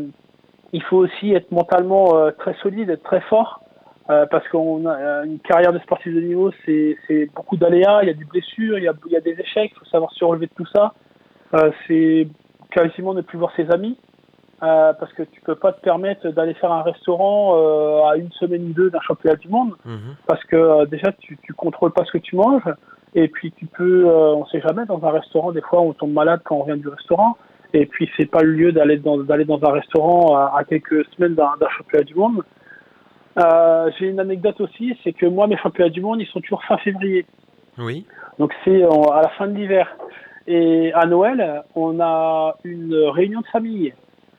il 0.72 0.84
faut 0.84 0.98
aussi 0.98 1.34
être 1.34 1.52
mentalement 1.52 2.16
euh, 2.16 2.32
très 2.32 2.54
solide, 2.62 2.90
être 2.90 3.04
très 3.04 3.22
fort, 3.22 3.62
euh, 4.10 4.26
parce 4.28 4.48
qu'on 4.50 4.86
a 4.88 5.26
une 5.26 5.40
carrière 5.40 5.74
de 5.74 5.80
sportif 5.80 6.14
de 6.14 6.22
niveau, 6.22 6.52
c'est 6.66 6.98
beaucoup 7.36 7.58
d'aléas, 7.58 8.04
il 8.04 8.08
y 8.08 8.12
a 8.12 8.14
des 8.14 8.26
blessures, 8.26 8.78
il 8.78 8.84
y 8.84 8.88
a, 8.88 8.94
il 9.08 9.12
y 9.12 9.18
a 9.18 9.22
des 9.22 9.40
échecs, 9.40 9.72
il 9.76 9.80
faut 9.80 9.86
savoir 9.86 10.12
se 10.14 10.24
relever 10.24 10.48
de 10.48 10.54
tout 10.56 10.68
ça. 10.74 10.94
C'est 11.88 12.28
quasiment 12.70 13.16
ne 13.16 13.22
plus 13.22 13.40
voir 13.40 13.52
ses 13.56 13.72
amis, 13.72 13.98
parce 14.60 15.14
que 15.14 15.24
tu 15.24 15.42
peux 15.42 15.56
pas 15.56 15.72
te 15.72 15.82
permettre 15.82 16.28
d'aller 16.30 16.54
faire 16.56 16.72
un 16.72 16.84
restaurant 16.84 18.10
à 18.10 18.18
une 18.18 18.32
semaine 18.34 18.70
ou 18.70 18.74
deux 18.74 18.90
d'un 18.90 19.02
championnat 19.02 19.36
du 19.38 19.48
monde, 19.48 19.74
mmh. 19.86 19.98
parce 20.28 20.44
que 20.46 20.86
déjà 20.86 21.12
tu, 21.14 21.38
tu 21.42 21.54
contrôles 21.54 21.92
pas 21.92 22.06
ce 22.06 22.12
que 22.12 22.18
tu 22.18 22.36
manges. 22.36 22.70
Et 23.16 23.28
puis 23.28 23.52
tu 23.52 23.66
peux, 23.66 24.08
euh, 24.08 24.36
on 24.36 24.46
sait 24.46 24.62
jamais, 24.62 24.86
dans 24.86 25.04
un 25.04 25.10
restaurant, 25.10 25.52
des 25.52 25.62
fois 25.62 25.82
on 25.82 25.94
tombe 25.94 26.14
malade 26.14 26.42
quand 26.44 26.58
on 26.58 26.64
revient 26.64 26.80
du 26.80 26.90
restaurant. 26.90 27.38
Et 27.74 27.86
puis 27.86 28.10
c'est 28.18 28.30
pas 28.30 28.42
le 28.42 28.52
lieu 28.52 28.72
d'aller 28.72 28.98
dans, 28.98 29.18
d'aller 29.18 29.46
dans 29.46 29.60
un 29.64 29.72
restaurant 29.72 30.36
à, 30.36 30.54
à 30.58 30.64
quelques 30.64 31.06
semaines 31.16 31.36
d'un, 31.36 31.54
d'un 31.60 31.70
championnat 31.70 32.04
du 32.04 32.16
monde. 32.16 32.44
Euh, 33.40 33.90
j'ai 33.98 34.08
une 34.10 34.20
anecdote 34.20 34.60
aussi, 34.62 34.98
c'est 35.04 35.14
que 35.14 35.26
moi 35.26 35.48
mes 35.48 35.58
championnats 35.58 35.90
du 35.90 36.02
monde 36.02 36.22
ils 36.22 36.28
sont 36.28 36.40
toujours 36.40 36.64
fin 36.66 36.78
février. 36.78 37.26
Oui. 37.78 38.06
Donc 38.38 38.54
c'est 38.64 38.84
à 38.84 39.22
la 39.22 39.30
fin 39.30 39.48
de 39.48 39.56
l'hiver. 39.56 39.96
Et 40.46 40.92
à 40.94 41.06
Noël, 41.06 41.64
on 41.76 42.00
a 42.00 42.58
une 42.64 42.96
réunion 42.96 43.42
de 43.42 43.48
famille. 43.48 43.94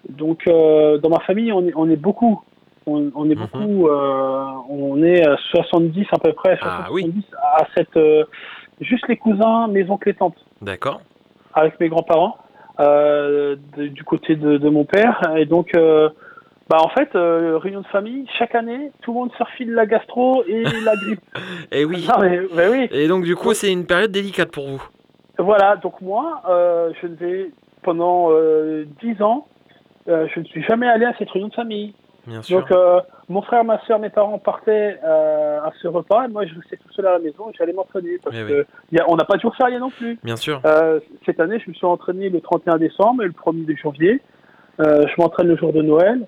Donc 0.08 0.42
euh, 0.48 0.98
dans 0.98 1.08
ma 1.10 1.20
famille, 1.20 1.52
on 1.52 1.66
est, 1.66 1.72
on 1.76 1.88
est 1.90 1.96
beaucoup. 1.96 2.40
On, 2.86 3.10
on 3.14 3.28
est 3.30 3.34
Mhm. 3.34 3.46
beaucoup. 3.52 3.88
euh, 3.88 4.44
on 4.68 5.02
est 5.02 5.26
à 5.26 5.36
70 5.52 6.06
à 6.12 6.18
peu 6.18 6.32
près. 6.32 6.56
70 6.56 6.62
Ah 6.86 6.92
oui. 6.92 7.12
à 7.42 7.66
cette. 7.76 7.96
euh, 7.96 8.24
juste 8.80 9.06
les 9.08 9.16
cousins, 9.18 9.68
mes 9.68 9.88
oncles 9.90 10.08
et 10.08 10.14
tantes, 10.14 10.36
D'accord. 10.62 11.00
avec 11.54 11.78
mes 11.80 11.88
grands-parents 11.90 12.38
euh, 12.80 13.56
du 13.76 14.02
côté 14.04 14.36
de, 14.36 14.56
de 14.56 14.68
mon 14.70 14.84
père. 14.84 15.20
Et 15.36 15.44
donc, 15.44 15.68
euh, 15.76 16.08
bah 16.70 16.78
en 16.82 16.88
fait, 16.88 17.14
euh, 17.14 17.58
réunion 17.58 17.82
de 17.82 17.86
famille, 17.88 18.26
chaque 18.38 18.54
année, 18.54 18.90
tout 19.02 19.12
le 19.12 19.18
monde 19.18 19.32
se 19.36 19.42
refile 19.42 19.72
la 19.74 19.84
gastro 19.84 20.42
et 20.46 20.62
la 20.84 20.96
grippe. 20.96 21.20
Et 21.72 21.84
oui. 21.84 22.06
Non, 22.08 22.14
mais, 22.22 22.40
mais 22.56 22.68
oui. 22.68 22.88
Et 22.92 23.06
donc 23.06 23.24
du 23.24 23.36
coup, 23.36 23.52
c'est 23.52 23.70
une 23.70 23.84
période 23.86 24.10
délicate 24.12 24.50
pour 24.50 24.66
vous. 24.66 24.82
Voilà, 25.38 25.76
donc 25.76 26.00
moi, 26.00 26.42
euh, 26.48 26.92
je 27.02 27.06
ne 27.06 27.14
vais 27.16 27.50
pendant 27.82 28.28
euh, 28.30 28.84
10 29.02 29.20
ans, 29.22 29.46
euh, 30.08 30.26
je 30.34 30.40
ne 30.40 30.44
suis 30.44 30.62
jamais 30.62 30.88
allé 30.88 31.04
à 31.04 31.14
cette 31.18 31.30
réunion 31.30 31.48
de 31.48 31.54
famille. 31.54 31.94
Bien 32.26 32.42
sûr. 32.42 32.60
Donc 32.60 32.70
euh, 32.70 33.00
mon 33.28 33.42
frère, 33.42 33.64
ma 33.64 33.80
soeur, 33.86 33.98
mes 33.98 34.10
parents 34.10 34.38
partaient 34.38 34.98
euh, 35.02 35.60
à 35.60 35.72
ce 35.80 35.88
repas 35.88 36.26
et 36.26 36.28
moi 36.28 36.44
je 36.44 36.54
restais 36.54 36.76
tout 36.76 36.92
seul 36.92 37.06
à 37.06 37.12
la 37.12 37.18
maison 37.18 37.48
et 37.48 37.54
j'allais 37.58 37.72
m'entraîner 37.72 38.18
parce 38.22 38.36
Eh 38.36 38.46
que 38.46 38.66
y 38.92 38.98
a, 38.98 39.04
on 39.08 39.16
n'a 39.16 39.24
pas 39.24 39.36
de 39.36 39.40
jour 39.40 39.54
férié 39.56 39.78
non 39.78 39.90
plus. 39.90 40.18
Bien 40.22 40.36
sûr. 40.36 40.60
Cette 41.24 41.40
année, 41.40 41.58
je 41.64 41.70
me 41.70 41.74
suis 41.74 41.86
entraîné 41.86 42.28
le 42.28 42.40
31 42.40 42.76
décembre 42.76 43.22
et 43.22 43.26
le 43.26 43.32
1er 43.32 43.64
de 43.64 43.76
janvier. 43.76 44.20
Je 44.78 45.14
m'entraîne 45.20 45.48
le 45.48 45.56
jour 45.56 45.72
de 45.72 45.82
Noël. 45.82 46.26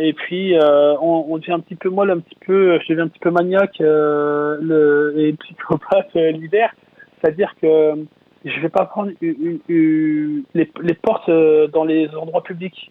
Et 0.00 0.12
puis 0.14 0.56
on, 0.60 1.26
on 1.28 1.38
devient 1.38 1.52
un 1.52 1.60
petit 1.60 1.76
peu 1.76 1.88
molle, 1.88 2.10
un 2.10 2.18
petit 2.18 2.38
peu, 2.44 2.78
je 2.80 2.88
deviens 2.88 3.04
un 3.04 3.08
petit 3.08 3.20
peu 3.20 3.30
maniaque 3.30 3.78
le, 3.78 5.14
et 5.16 5.32
psychopathe 5.34 6.12
l'hiver. 6.14 6.74
C'est-à-dire 7.20 7.54
que 7.60 8.04
je 8.44 8.60
vais 8.60 8.68
pas 8.68 8.84
prendre 8.86 9.10
une- 9.20 9.36
une- 9.40 9.60
une- 9.68 10.44
les, 10.54 10.70
les 10.82 10.94
portes 10.94 11.28
euh, 11.28 11.66
dans 11.68 11.84
les 11.84 12.08
endroits 12.14 12.42
publics. 12.42 12.90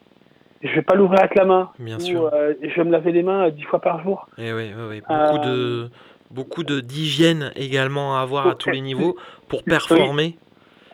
Je 0.64 0.70
vais 0.76 0.82
pas 0.84 0.96
l'ouvrir 0.96 1.20
avec 1.22 1.36
la 1.36 1.46
main. 1.46 1.70
Bien 1.80 1.98
Ou, 1.98 2.02
sûr. 2.02 2.30
euh, 2.34 2.54
je 2.62 2.76
vais 2.76 2.84
me 2.84 2.92
laver 2.92 3.12
les 3.12 3.24
mains 3.24 3.48
euh, 3.48 3.52
dix 3.52 3.64
fois 3.64 3.80
par 3.82 4.02
jour. 4.04 4.28
Et 4.38 4.54
oui, 4.54 4.72
oui, 4.76 4.84
oui. 4.90 5.02
Euh, 5.10 5.32
Beaucoup 5.32 5.40
de 5.48 5.90
beaucoup 6.30 6.64
de 6.64 6.80
d'hygiène 6.80 7.52
également 7.56 8.18
à 8.18 8.22
avoir 8.22 8.48
à 8.48 8.56
tous 8.56 8.70
les 8.70 8.80
niveaux 8.82 9.16
pour 9.50 9.60
Oui. 9.60 9.66
performer. 9.66 10.38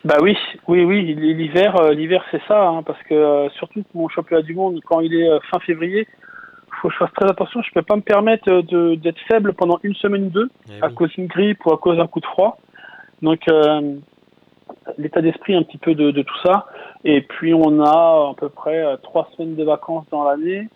Bah 0.04 0.16
oui, 0.22 0.36
oui, 0.68 0.84
oui. 0.84 1.02
L'hiver, 1.14 1.92
l'hiver 1.92 2.24
c'est 2.30 2.40
ça, 2.48 2.66
hein, 2.68 2.82
parce 2.82 3.02
que 3.04 3.48
surtout 3.58 3.82
pour 3.92 4.02
mon 4.02 4.08
championnat 4.08 4.42
du 4.42 4.54
monde, 4.54 4.80
quand 4.84 5.00
il 5.00 5.14
est 5.14 5.28
fin 5.50 5.58
février, 5.60 6.06
faut 6.80 6.88
que 6.88 6.94
je 6.94 6.98
fasse 6.98 7.12
très 7.14 7.28
attention. 7.28 7.60
Je 7.62 7.70
peux 7.74 7.82
pas 7.82 7.96
me 7.96 8.00
permettre 8.02 8.62
de 8.62 8.94
d'être 8.94 9.18
faible 9.30 9.52
pendant 9.52 9.78
une 9.82 9.94
semaine 9.96 10.26
ou 10.26 10.30
deux 10.30 10.48
Eh 10.70 10.82
à 10.82 10.88
oui. 10.88 10.94
cause 10.94 11.10
d'une 11.10 11.26
grippe 11.26 11.64
ou 11.66 11.72
à 11.72 11.78
cause 11.78 11.96
d'un 11.98 12.06
coup 12.06 12.20
de 12.20 12.26
froid. 12.26 12.58
Donc 13.22 13.40
euh, 13.50 13.96
l'état 14.96 15.20
d'esprit 15.20 15.54
un 15.54 15.62
petit 15.62 15.78
peu 15.78 15.94
de, 15.94 16.10
de 16.10 16.22
tout 16.22 16.38
ça. 16.44 16.66
Et 17.04 17.22
puis 17.22 17.52
on 17.54 17.80
a 17.82 18.30
à 18.30 18.34
peu 18.36 18.48
près 18.48 18.82
euh, 18.84 18.96
trois 19.02 19.28
semaines 19.36 19.54
de 19.56 19.64
vacances 19.64 20.06
dans 20.10 20.24
l'année, 20.24 20.68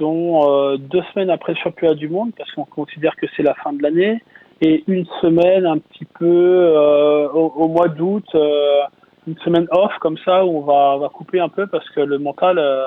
dont 0.00 0.48
euh, 0.50 0.76
deux 0.78 1.02
semaines 1.12 1.30
après 1.30 1.52
le 1.52 1.58
championnat 1.58 1.94
du 1.94 2.08
monde, 2.08 2.30
parce 2.36 2.50
qu'on 2.52 2.64
considère 2.64 3.14
que 3.16 3.26
c'est 3.36 3.42
la 3.42 3.54
fin 3.54 3.72
de 3.72 3.82
l'année, 3.82 4.22
et 4.60 4.84
une 4.86 5.06
semaine 5.20 5.66
un 5.66 5.78
petit 5.78 6.04
peu 6.18 6.24
euh, 6.26 7.28
au, 7.28 7.52
au 7.56 7.68
mois 7.68 7.88
d'août, 7.88 8.24
euh, 8.34 8.80
une 9.26 9.36
semaine 9.38 9.66
off 9.70 9.92
comme 10.00 10.18
ça 10.24 10.44
où 10.44 10.58
on 10.58 10.60
va, 10.62 10.94
on 10.96 10.98
va 10.98 11.08
couper 11.08 11.40
un 11.40 11.48
peu 11.48 11.66
parce 11.66 11.88
que 11.90 12.00
le 12.00 12.18
mental, 12.18 12.58
euh, 12.58 12.82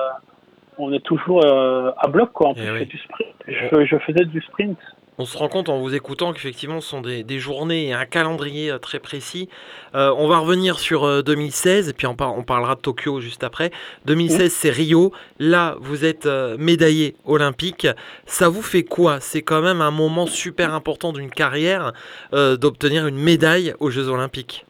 on 0.78 0.92
est 0.92 1.04
toujours 1.04 1.42
à 1.46 2.08
bloc 2.08 2.32
quoi. 2.32 2.48
En 2.48 2.52
Eh 2.56 2.60
plus, 2.60 2.72
oui. 2.72 2.86
du 2.86 2.98
sprint. 2.98 3.28
Je, 3.48 3.84
je 3.86 3.96
faisais 3.98 4.24
du 4.26 4.40
sprint. 4.42 4.78
On 5.18 5.24
se 5.24 5.38
rend 5.38 5.48
compte 5.48 5.70
en 5.70 5.78
vous 5.78 5.94
écoutant 5.94 6.32
qu'effectivement 6.34 6.80
ce 6.82 6.88
sont 6.90 7.00
des, 7.00 7.22
des 7.22 7.38
journées 7.38 7.86
et 7.88 7.92
un 7.94 8.04
calendrier 8.04 8.70
euh, 8.70 8.78
très 8.78 8.98
précis. 8.98 9.48
Euh, 9.94 10.12
on 10.18 10.28
va 10.28 10.38
revenir 10.38 10.78
sur 10.78 11.04
euh, 11.04 11.22
2016 11.22 11.88
et 11.88 11.92
puis 11.94 12.06
on, 12.06 12.14
par- 12.14 12.36
on 12.36 12.42
parlera 12.42 12.74
de 12.74 12.80
Tokyo 12.80 13.20
juste 13.20 13.42
après. 13.42 13.70
2016 14.04 14.52
c'est 14.52 14.70
Rio. 14.70 15.12
Là 15.38 15.76
vous 15.80 16.04
êtes 16.04 16.26
euh, 16.26 16.56
médaillé 16.58 17.16
olympique. 17.24 17.86
Ça 18.26 18.48
vous 18.50 18.60
fait 18.62 18.82
quoi? 18.84 19.20
C'est 19.20 19.40
quand 19.42 19.62
même 19.62 19.80
un 19.80 19.90
moment 19.90 20.26
super 20.26 20.74
important 20.74 21.12
d'une 21.12 21.30
carrière 21.30 21.92
euh, 22.34 22.56
d'obtenir 22.58 23.06
une 23.06 23.16
médaille 23.18 23.74
aux 23.80 23.90
Jeux 23.90 24.08
olympiques. 24.08 24.66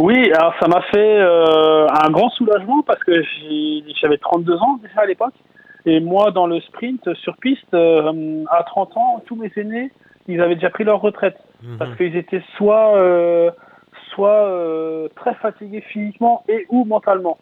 Oui, 0.00 0.30
alors 0.32 0.52
ça 0.60 0.66
m'a 0.68 0.82
fait 0.92 1.20
euh, 1.20 1.86
un 1.86 2.10
grand 2.10 2.28
soulagement 2.30 2.82
parce 2.82 2.98
que 3.04 3.12
j'avais 4.02 4.18
32 4.18 4.54
ans 4.56 4.78
déjà 4.82 5.02
à 5.02 5.06
l'époque. 5.06 5.34
Et 5.86 6.00
moi, 6.00 6.30
dans 6.30 6.46
le 6.46 6.60
sprint 6.60 7.12
sur 7.14 7.36
piste, 7.36 7.74
euh, 7.74 8.44
à 8.50 8.62
30 8.64 8.96
ans, 8.96 9.22
tous 9.26 9.36
mes 9.36 9.52
aînés, 9.56 9.90
ils 10.28 10.40
avaient 10.40 10.54
déjà 10.54 10.70
pris 10.70 10.84
leur 10.84 11.00
retraite. 11.00 11.36
Mhm. 11.64 11.78
parce 11.78 11.96
qu'ils 11.96 12.16
étaient 12.16 12.42
soit 12.56 12.96
euh, 12.96 13.50
soit 14.10 14.46
euh, 14.48 15.08
très 15.16 15.34
fatigués 15.34 15.80
physiquement 15.80 16.44
et 16.48 16.66
ou 16.68 16.84
mentalement. 16.84 17.38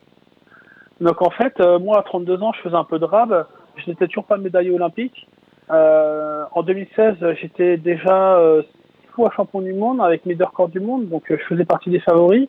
Donc 1.00 1.20
en 1.22 1.30
fait, 1.30 1.58
euh, 1.60 1.78
moi 1.78 1.98
à 1.98 2.02
32 2.02 2.42
ans, 2.42 2.52
je 2.52 2.60
faisais 2.60 2.76
un 2.76 2.84
peu 2.84 2.98
de 2.98 3.04
rab. 3.04 3.46
Je 3.76 3.90
n'étais 3.90 4.06
toujours 4.06 4.24
pas 4.24 4.36
médaillé 4.36 4.70
olympique. 4.70 5.26
Euh, 5.70 6.44
en 6.52 6.62
2016, 6.62 7.16
j'étais 7.40 7.76
déjà 7.78 8.36
euh, 8.36 8.62
six 8.62 9.08
fois 9.08 9.32
champion 9.34 9.60
du 9.60 9.72
monde 9.72 10.00
avec 10.00 10.24
mes 10.26 10.34
deux 10.34 10.44
records 10.44 10.68
du 10.68 10.80
monde, 10.80 11.08
donc 11.08 11.24
je 11.28 11.36
faisais 11.48 11.64
partie 11.64 11.90
des 11.90 12.00
favoris. 12.00 12.48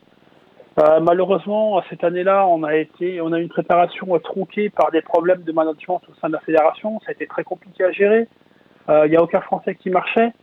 Euh, 0.79 0.99
malheureusement, 1.01 1.81
cette 1.89 2.03
année-là, 2.03 2.47
on 2.47 2.63
a 2.63 2.75
été, 2.75 3.21
on 3.21 3.31
a 3.31 3.39
eu 3.39 3.43
une 3.43 3.49
préparation 3.49 4.15
euh, 4.15 4.19
tronquée 4.19 4.69
par 4.69 4.89
des 4.91 5.01
problèmes 5.01 5.43
de 5.43 5.51
management 5.51 6.01
au 6.09 6.13
sein 6.19 6.29
de 6.29 6.33
la 6.33 6.39
fédération. 6.39 6.99
Ça 7.01 7.09
a 7.09 7.11
été 7.11 7.27
très 7.27 7.43
compliqué 7.43 7.83
à 7.83 7.91
gérer. 7.91 8.27
Euh, 8.89 9.05
Il 9.05 9.11
n'y 9.11 9.17
a 9.17 9.21
aucun 9.21 9.41
Français 9.41 9.75
qui 9.75 9.91
marchait 9.91 10.33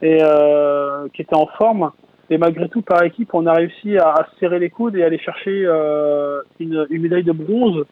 et 0.00 0.18
euh, 0.22 1.08
qui 1.14 1.22
était 1.22 1.34
en 1.34 1.46
forme. 1.58 1.90
Et 2.30 2.38
malgré 2.38 2.68
tout, 2.68 2.82
par 2.82 3.02
équipe, 3.02 3.34
on 3.34 3.46
a 3.46 3.52
réussi 3.52 3.98
à, 3.98 4.10
à 4.10 4.26
se 4.30 4.38
serrer 4.38 4.58
les 4.58 4.70
coudes 4.70 4.96
et 4.96 5.02
aller 5.02 5.18
chercher 5.18 5.64
euh, 5.66 6.40
une, 6.58 6.86
médaille 6.90 7.24
de 7.24 7.32
bronze. 7.32 7.84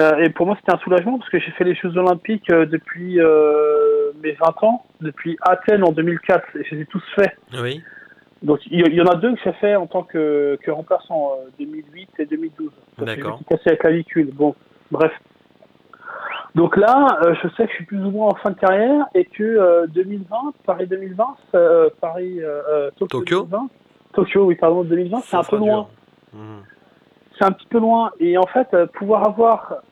Euh, 0.00 0.16
et 0.18 0.30
pour 0.30 0.46
moi, 0.46 0.56
c'était 0.58 0.74
un 0.74 0.80
soulagement 0.80 1.18
parce 1.18 1.30
que 1.30 1.38
j'ai 1.38 1.52
fait 1.52 1.64
les 1.64 1.74
Jeux 1.74 1.96
Olympiques 1.96 2.50
euh, 2.50 2.66
depuis 2.66 3.20
euh, 3.20 4.10
mes 4.22 4.32
20 4.32 4.64
ans, 4.64 4.86
depuis 5.00 5.36
Athènes 5.40 5.84
en 5.84 5.92
2004, 5.92 6.56
et 6.56 6.64
je 6.64 6.74
les 6.74 6.82
ai 6.82 6.86
tous 6.86 7.02
faits. 7.14 7.36
Oui. 7.60 7.80
Donc 8.44 8.60
il 8.70 8.94
y, 8.94 9.00
en 9.00 9.06
a 9.06 9.16
deux 9.16 9.34
que 9.34 9.40
j'ai 9.42 9.52
fait 9.54 9.74
en 9.74 9.86
tant 9.86 10.02
que, 10.02 10.58
que 10.62 10.70
remplaçant, 10.70 11.32
euh, 11.32 11.48
2008 11.58 12.10
et 12.18 12.26
2012. 12.26 12.70
Parce 12.96 13.10
que 13.10 13.16
D'accord. 13.16 13.36
Suis 13.36 13.44
cassé 13.46 13.70
la 13.70 13.76
clavicule. 13.76 14.30
Bon, 14.34 14.54
bref. 14.90 15.12
Donc 16.54 16.76
là, 16.76 17.18
euh, 17.24 17.34
je 17.42 17.48
sais 17.48 17.64
que 17.64 17.70
je 17.70 17.76
suis 17.76 17.84
plus 17.86 18.04
ou 18.04 18.10
moins 18.10 18.28
en 18.28 18.34
fin 18.36 18.50
de 18.50 18.58
carrière 18.58 19.06
et 19.14 19.24
que 19.24 19.42
euh, 19.42 19.86
2020, 19.88 20.54
Paris 20.66 20.86
2020, 20.86 21.26
euh, 21.54 21.90
Paris 22.00 22.40
euh, 22.40 22.60
euh, 22.68 22.90
Tokyo, 22.96 23.20
Tokyo 23.20 23.42
2020, 23.44 23.68
Tokyo, 24.12 24.44
oui, 24.44 24.54
pardon, 24.54 24.84
2020, 24.84 25.20
c'est 25.22 25.36
un 25.36 25.42
peu 25.42 25.56
loin. 25.56 25.88
Mhm. 26.32 26.62
C'est 27.36 27.44
un 27.44 27.52
petit 27.52 27.66
peu 27.66 27.80
loin. 27.80 28.12
Et 28.20 28.38
en 28.38 28.46
fait, 28.46 28.68
euh, 28.74 28.86
pouvoir 28.86 29.26
avoir, 29.26 29.82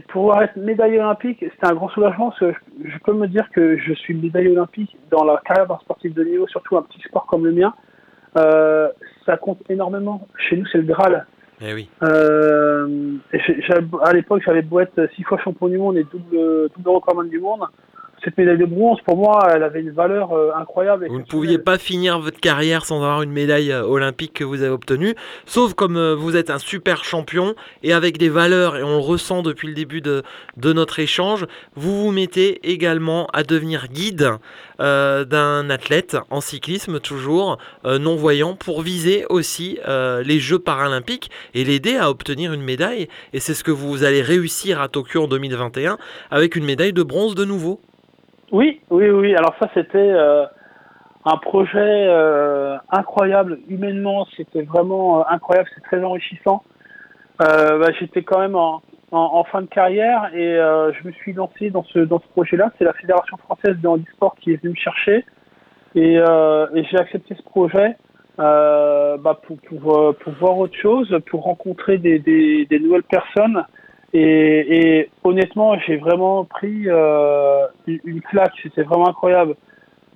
pouvoir 0.00 0.42
être 0.42 0.56
médaillé 0.56 1.00
olympique, 1.00 1.38
c'était 1.40 1.66
un 1.66 1.74
grand 1.74 1.88
soulagement 1.90 2.30
parce 2.30 2.40
que 2.40 2.52
je, 2.52 2.90
je 2.90 2.98
peux 3.04 3.12
me 3.12 3.26
dire 3.26 3.48
que 3.54 3.76
je 3.78 3.92
suis 3.94 4.14
médaillé 4.14 4.50
olympique 4.50 4.96
dans 5.10 5.24
la 5.24 5.40
carrière 5.44 5.66
d'un 5.66 5.78
sportif 5.78 6.14
de 6.14 6.24
niveau, 6.24 6.46
surtout 6.48 6.76
un 6.76 6.82
petit 6.82 7.00
sport 7.00 7.26
comme 7.26 7.44
le 7.44 7.52
mien. 7.52 7.74
Euh, 8.36 8.88
ça 9.26 9.36
compte 9.36 9.60
énormément. 9.68 10.26
Chez 10.36 10.56
nous, 10.56 10.66
c'est 10.66 10.78
le 10.78 10.84
Graal. 10.84 11.26
Eh 11.60 11.74
oui. 11.74 11.88
Euh, 12.02 13.16
à 14.02 14.12
l'époque, 14.12 14.42
j'avais 14.44 14.62
beau 14.62 14.80
être 14.80 15.08
six 15.16 15.24
fois 15.24 15.38
champion 15.38 15.68
du 15.68 15.78
monde 15.78 15.96
et 15.96 16.04
double, 16.04 16.68
double 16.76 16.88
recordman 16.88 17.28
du 17.28 17.40
monde. 17.40 17.62
Cette 18.28 18.36
médaille 18.36 18.58
de 18.58 18.66
bronze, 18.66 18.98
pour 19.06 19.16
moi, 19.16 19.48
elle 19.54 19.62
avait 19.62 19.80
une 19.80 19.90
valeur 19.90 20.34
euh, 20.34 20.50
incroyable. 20.54 21.06
Vous 21.08 21.18
ne 21.18 21.24
pouviez 21.24 21.56
pas 21.56 21.78
finir 21.78 22.18
votre 22.18 22.38
carrière 22.38 22.84
sans 22.84 22.96
avoir 22.96 23.22
une 23.22 23.32
médaille 23.32 23.72
euh, 23.72 23.86
olympique 23.86 24.34
que 24.34 24.44
vous 24.44 24.60
avez 24.60 24.70
obtenue, 24.70 25.14
sauf 25.46 25.72
comme 25.72 25.96
euh, 25.96 26.14
vous 26.14 26.36
êtes 26.36 26.50
un 26.50 26.58
super 26.58 27.04
champion 27.04 27.54
et 27.82 27.94
avec 27.94 28.18
des 28.18 28.28
valeurs, 28.28 28.76
et 28.76 28.82
on 28.82 28.98
le 28.98 29.02
ressent 29.02 29.40
depuis 29.40 29.66
le 29.66 29.72
début 29.72 30.02
de, 30.02 30.24
de 30.58 30.74
notre 30.74 30.98
échange, 30.98 31.46
vous 31.74 32.04
vous 32.04 32.12
mettez 32.12 32.70
également 32.70 33.28
à 33.32 33.44
devenir 33.44 33.88
guide 33.88 34.32
euh, 34.78 35.24
d'un 35.24 35.70
athlète 35.70 36.18
en 36.28 36.42
cyclisme 36.42 37.00
toujours 37.00 37.56
non-voyant 37.84 38.56
pour 38.56 38.82
viser 38.82 39.24
aussi 39.30 39.78
les 39.86 40.38
Jeux 40.38 40.58
paralympiques 40.58 41.30
et 41.54 41.64
l'aider 41.64 41.96
à 41.96 42.10
obtenir 42.10 42.52
une 42.52 42.62
médaille. 42.62 43.08
Et 43.32 43.40
c'est 43.40 43.54
ce 43.54 43.64
que 43.64 43.70
vous 43.70 44.04
allez 44.04 44.20
réussir 44.20 44.82
à 44.82 44.88
Tokyo 44.88 45.22
en 45.22 45.28
2021 45.28 45.96
avec 46.30 46.56
une 46.56 46.64
médaille 46.64 46.92
de 46.92 47.02
bronze 47.02 47.34
de 47.34 47.46
nouveau. 47.46 47.80
Oui, 48.52 48.80
oui, 48.90 49.10
oui. 49.10 49.34
Alors 49.36 49.54
ça, 49.60 49.68
c'était 49.74 49.98
euh, 49.98 50.46
un 51.24 51.36
projet 51.36 52.06
euh, 52.08 52.76
incroyable. 52.90 53.58
Humainement, 53.68 54.26
c'était 54.36 54.62
vraiment 54.62 55.20
euh, 55.20 55.24
incroyable. 55.28 55.68
C'est 55.74 55.82
très 55.84 56.02
enrichissant. 56.02 56.62
Euh, 57.42 57.78
bah, 57.78 57.88
J'étais 57.98 58.22
quand 58.22 58.40
même 58.40 58.56
en, 58.56 58.82
en, 59.12 59.18
en 59.18 59.44
fin 59.44 59.62
de 59.62 59.66
carrière 59.66 60.30
et 60.34 60.56
euh, 60.56 60.92
je 60.94 61.06
me 61.06 61.12
suis 61.12 61.32
lancé 61.32 61.70
dans 61.70 61.84
ce, 61.84 61.98
dans 62.00 62.20
ce 62.20 62.26
projet-là. 62.28 62.72
C'est 62.78 62.84
la 62.84 62.94
Fédération 62.94 63.36
française 63.36 63.76
de 63.80 63.86
handisport 63.88 64.34
qui 64.40 64.52
est 64.52 64.56
venue 64.62 64.70
me 64.70 64.76
chercher 64.76 65.24
et, 65.94 66.14
et 66.14 66.84
j'ai 66.90 66.98
accepté 66.98 67.34
ce 67.34 67.42
projet 67.42 67.96
bah, 68.36 69.40
pour, 69.46 69.58
pour, 69.62 70.14
pour 70.16 70.32
voir 70.34 70.58
autre 70.58 70.76
chose, 70.76 71.16
pour 71.30 71.44
rencontrer 71.44 71.98
des, 71.98 72.18
des, 72.18 72.66
des 72.66 72.78
nouvelles 72.78 73.02
personnes. 73.04 73.64
Et, 74.12 75.00
et 75.00 75.10
honnêtement, 75.22 75.78
j'ai 75.86 75.96
vraiment 75.96 76.44
pris 76.44 76.84
euh, 76.86 77.66
une, 77.86 78.22
claque. 78.22 78.54
C'était 78.62 78.82
vraiment 78.82 79.08
incroyable. 79.08 79.54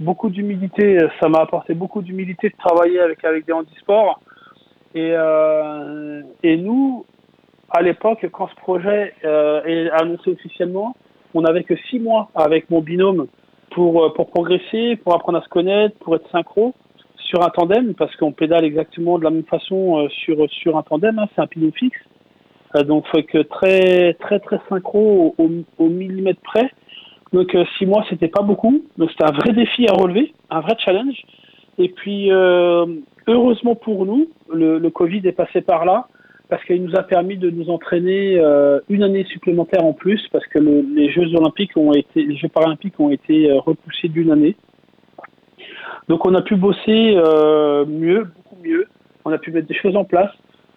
Beaucoup 0.01 0.31
d'humilité. 0.31 0.99
Ça 1.21 1.29
m'a 1.29 1.41
apporté 1.41 1.75
beaucoup 1.75 2.01
d'humilité 2.03 2.49
de 2.49 2.57
travailler 2.57 3.01
avec 3.01 3.25
avec 3.25 3.47
des 3.47 3.53
handisports. 3.53 4.21
Et 4.95 5.11
euh, 5.13 6.23
et 6.43 6.57
nous, 6.57 7.05
à 7.71 7.83
l'époque, 7.83 8.27
quand 8.33 8.49
ce 8.49 8.55
projet 8.57 9.15
euh, 9.25 9.63
est 9.65 9.91
annoncé 9.91 10.31
officiellement, 10.31 10.97
on 11.35 11.43
n'avait 11.43 11.65
que 11.65 11.77
six 11.91 11.99
mois 11.99 12.31
avec 12.35 12.71
mon 12.71 12.81
binôme 12.81 13.27
pour 13.71 14.05
euh, 14.05 14.09
pour 14.11 14.31
progresser, 14.31 14.97
pour 14.97 15.15
apprendre 15.15 15.39
à 15.39 15.43
se 15.43 15.49
connaître, 15.49 15.97
pour 15.99 16.17
être 16.17 16.29
synchro 16.31 16.75
sur 17.17 17.43
un 17.43 17.51
tandem, 17.51 17.95
parce 17.95 18.15
qu'on 18.17 18.33
pédale 18.33 18.65
exactement 18.65 19.19
de 19.19 19.25
la 19.25 19.31
même 19.31 19.45
façon 19.45 19.99
euh, 19.99 20.09
sur 20.09 20.37
sur 20.51 20.77
un 20.77 20.83
tandem. 20.83 21.19
hein, 21.19 21.27
c'est 21.35 21.43
un 21.43 21.47
pivot 21.47 21.73
fixe. 21.73 21.99
Euh, 22.77 22.83
donc, 22.85 23.07
faut 23.09 23.23
que 23.23 23.39
très, 23.39 24.15
très, 24.15 24.39
très 24.41 24.59
synchro 24.69 25.35
au, 25.39 25.51
au- 25.79 25.89
millimètre 25.89 26.41
près. 26.43 26.71
Donc, 27.33 27.55
euh, 27.55 27.65
six 27.79 27.87
mois, 27.87 28.05
c'était 28.11 28.29
pas 28.29 28.43
beaucoup. 28.43 28.83
Donc, 28.99 29.11
c'était 29.11 29.25
un 29.25 29.33
vrai 29.33 29.53
défi 29.53 29.87
à 29.89 29.93
relever, 29.93 30.33
un 30.51 30.61
vrai 30.61 30.75
challenge. 30.79 31.21
Et 31.79 31.89
puis, 31.89 32.31
euh, 32.31 32.87
heureusement 33.27 33.75
pour 33.75 34.05
nous, 34.07 34.29
le, 34.53 34.79
le 34.79 34.91
Covid 34.91 35.21
est 35.27 35.33
passé 35.33 35.61
par 35.63 35.85
là 35.85 36.07
parce 36.51 36.63
qu'il 36.65 36.83
nous 36.85 36.95
a 36.97 37.03
permis 37.03 37.39
de 37.39 37.49
nous 37.49 37.71
entraîner 37.71 38.39
euh, 38.39 38.79
une 38.91 39.03
année 39.03 39.25
supplémentaire 39.25 39.85
en 39.87 39.95
plus 39.95 40.21
parce 40.33 40.47
que 40.49 40.59
le- 40.59 40.85
les 40.95 41.11
Jeux 41.11 41.35
Olympiques 41.35 41.75
ont 41.79 41.93
été, 41.95 42.23
les 42.25 42.37
Jeux 42.37 42.49
Paralympiques 42.49 43.01
ont 43.01 43.11
été 43.11 43.51
euh, 43.51 43.59
repoussés 43.61 44.09
d'une 44.09 44.31
année. 44.31 44.55
Donc, 46.09 46.27
on 46.27 46.35
a 46.35 46.43
pu 46.43 46.57
bosser 46.57 47.15
euh, 47.17 47.87
mieux, 47.87 48.25
beaucoup 48.25 48.57
mieux. 48.63 48.87
On 49.25 49.33
a 49.33 49.39
pu 49.39 49.51
mettre 49.53 49.69
des 49.69 49.75
choses 49.75 49.97
en 49.97 50.05
place. 50.05 50.31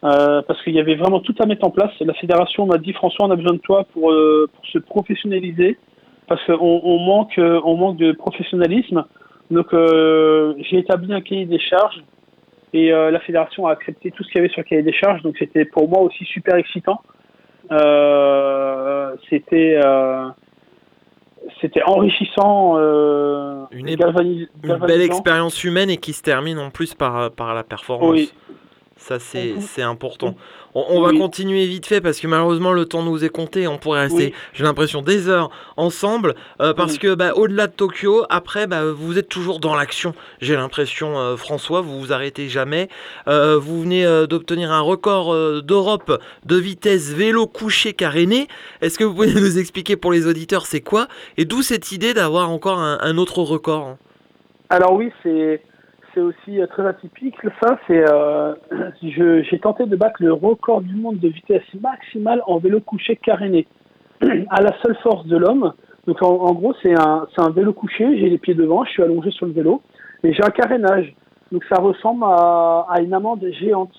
Euh, 0.06 0.44
parce 0.44 0.62
qu'il 0.63 0.76
y 0.76 0.80
avait 0.80 0.94
vraiment 0.96 1.20
tout 1.20 1.34
à 1.39 1.48
mettre 1.48 1.65
en 1.65 1.72
place. 1.72 1.91
La 2.00 2.13
fédération 2.13 2.68
m'a 2.68 2.78
dit 2.78 2.94
François, 2.94 3.26
on 3.26 3.32
a 3.32 3.36
besoin 3.36 3.54
de 3.54 3.60
toi 3.60 3.86
pour, 3.91 4.12
euh, 4.12 4.48
pour 4.54 4.63
se 4.68 4.78
professionnaliser, 4.78 5.80
parce 6.28 6.44
qu'on 6.46 6.82
on 6.84 7.00
manque, 7.00 7.39
euh, 7.39 7.60
on 7.65 7.76
manque 7.76 7.98
de 7.98 8.12
professionnalisme. 8.12 9.04
Donc 9.50 9.74
euh, 9.74 10.54
j'ai 10.60 10.78
établi 10.78 11.12
un 11.12 11.22
cahier 11.22 11.46
des 11.46 11.60
charges 11.60 12.04
et 12.74 12.89
la 12.91 13.20
fédération 13.22 13.68
a 13.68 13.72
accepté 13.72 14.12
tout 14.12 14.24
ce 14.24 14.28
qu'il 14.30 14.38
y 14.38 14.44
avait 14.44 14.50
sur 14.50 14.60
le 14.60 14.65
cahier 14.65 14.84
des 14.84 14.91
charges. 14.94 15.22
Donc 15.24 15.38
c'était 15.39 15.63
pour 15.65 15.88
moi 15.88 16.02
aussi 16.02 16.26
super 16.26 16.56
excitant. 16.56 17.00
C'était 19.30 19.80
c'était 21.62 21.84
enrichissant, 21.84 22.78
Une 23.72 23.88
galvanis- 23.96 24.50
belle 24.62 25.02
expérience 25.02 25.63
humaine 25.63 25.89
et 25.89 25.98
qui 25.98 26.12
se 26.12 26.22
termine 26.22 26.60
en 26.60 26.70
plus 26.70 26.94
par, 26.96 27.32
par 27.32 27.56
la 27.56 27.63
performance. 27.63 28.12
Oui. 28.12 28.30
Ça, 28.97 29.19
c'est 29.19 29.81
important. 29.81 30.36
On, 30.73 30.86
on 30.89 31.01
va 31.01 31.12
continuer 31.12 31.65
vite 31.67 31.86
fait 31.86 31.99
parce 32.01 32.19
que 32.19 32.27
malheureusement, 32.27 32.71
le 32.71 32.86
temps 32.86 33.03
nous 33.03 33.23
est 33.25 33.29
compté. 33.29 33.67
On 33.67 33.77
pourrait 33.77 34.01
rester, 34.03 34.27
Oui. 34.27 34.34
j'ai 34.53 34.63
l'impression, 34.63 35.01
des 35.01 35.27
heures 35.29 35.51
ensemble. 35.77 36.34
euh, 36.62 36.73
parce 36.73 36.97
que 36.97 37.13
bah, 37.13 37.34
au-delà 37.36 37.67
de 37.67 37.73
Tokyo, 37.73 38.23
après, 38.29 38.67
bah, 38.67 38.84
vous 38.91 39.17
êtes 39.19 39.27
toujours 39.29 39.60
dans 39.60 39.75
l'action. 39.75 40.15
J'ai 40.41 40.55
l'impression, 40.55 41.19
euh, 41.19 41.36
François, 41.38 41.81
vous 41.81 41.99
vous 41.99 42.13
arrêtez 42.13 42.47
jamais. 42.49 42.88
Euh, 43.27 43.58
vous 43.60 43.81
venez 43.81 44.05
d'obtenir 44.27 44.71
un 44.71 44.81
record 44.81 45.36
d'Europe 45.62 46.19
de 46.45 46.55
vitesse 46.55 47.13
vélo 47.13 47.47
couché 47.47 47.93
caréné. 47.93 48.47
Est-ce 48.81 48.97
que 48.97 49.03
vous 49.03 49.13
pouvez 49.13 49.34
nous 49.39 49.60
expliquer 49.60 49.97
pour 49.97 50.13
les 50.13 50.25
auditeurs 50.25 50.65
c'est 50.65 50.81
quoi 50.81 51.08
Et 51.38 51.45
d'où 51.45 51.62
cette 51.62 51.91
idée 51.91 52.13
d'avoir 52.13 52.49
encore 52.49 52.79
un, 52.79 52.97
un 53.01 53.17
autre 53.17 53.39
record 53.39 53.86
hein? 53.88 53.97
Alors 54.69 54.93
oui, 54.93 55.12
c'est 55.21 55.62
c'est 56.15 56.21
aussi 56.21 56.60
euh, 56.60 56.65
très 56.65 56.88
atypique. 56.88 57.36
Ça, 57.62 57.78
c'est 57.88 58.04
euh, 58.12 58.56
j'ai 59.04 59.60
tenté 59.60 59.86
de 59.86 59.95
battre 59.95 60.15
le 60.23 60.34
record 60.34 60.82
du 60.82 60.95
monde 60.95 61.19
de 61.19 61.28
vitesse 61.28 61.62
maximale 61.80 62.41
en 62.47 62.58
vélo 62.58 62.80
couché 62.80 63.15
caréné 63.17 63.67
à 64.49 64.62
la 64.63 64.73
seule 64.84 64.97
force 65.04 65.28
de 65.28 65.38
l'homme. 65.38 65.73
Donc 66.08 66.23
en, 66.23 66.30
en 66.30 66.54
gros, 66.54 66.73
c'est 66.82 66.93
un, 66.99 67.28
un 67.38 67.49
vélo 67.51 67.73
couché. 67.73 68.17
J'ai 68.19 68.30
les 68.30 68.38
pieds 68.39 68.54
devant, 68.56 68.84
je 68.86 68.91
suis 68.91 69.04
allongé 69.04 69.30
sur 69.32 69.45
le 69.45 69.51
vélo 69.51 69.82
et 70.23 70.34
j'ai 70.34 70.43
un 70.43 70.49
carénage. 70.49 71.13
Donc 71.51 71.63
ça 71.69 71.80
ressemble 71.82 72.23
à, 72.25 72.88
à 72.89 73.01
une 73.01 73.13
amande 73.13 73.45
géante. 73.60 73.91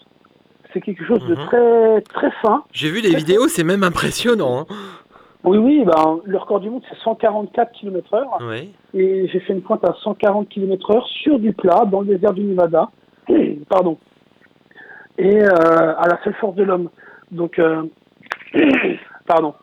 C'est 0.72 0.80
quelque 0.80 1.04
chose 1.04 1.20
de 1.26 1.34
Mhm. 1.34 1.46
très 1.46 2.00
très 2.02 2.30
fin. 2.42 2.64
J'ai 2.72 2.90
vu 2.90 3.00
des 3.00 3.14
vidéos, 3.14 3.46
c'est 3.48 3.64
même 3.64 3.82
impressionnant. 3.84 4.60
hein. 4.60 4.74
Oui, 5.44 5.58
oui. 5.58 5.84
Ben, 5.84 6.20
le 6.24 6.38
record 6.38 6.60
du 6.60 6.70
monde 6.70 6.82
c'est 6.88 6.98
144 6.98 7.72
km/h. 7.72 8.46
Ouais. 8.48 8.68
et 8.94 9.28
j'ai 9.28 9.40
fait 9.40 9.52
une 9.52 9.62
pointe 9.62 9.84
à 9.84 9.94
140 10.02 10.48
km 10.48 10.90
heure 10.96 11.06
sur 11.06 11.38
du 11.38 11.52
plat 11.52 11.84
dans 11.90 12.00
le 12.00 12.08
désert 12.08 12.32
du 12.32 12.42
Nevada. 12.42 12.88
Pardon. 13.68 13.98
Et 15.18 15.42
euh, 15.42 15.48
à 15.96 16.08
la 16.08 16.18
seule 16.24 16.34
force 16.34 16.54
de 16.56 16.64
l'homme. 16.64 16.90
Donc, 17.30 17.58
euh, 17.58 17.84
pardon. 19.26 19.54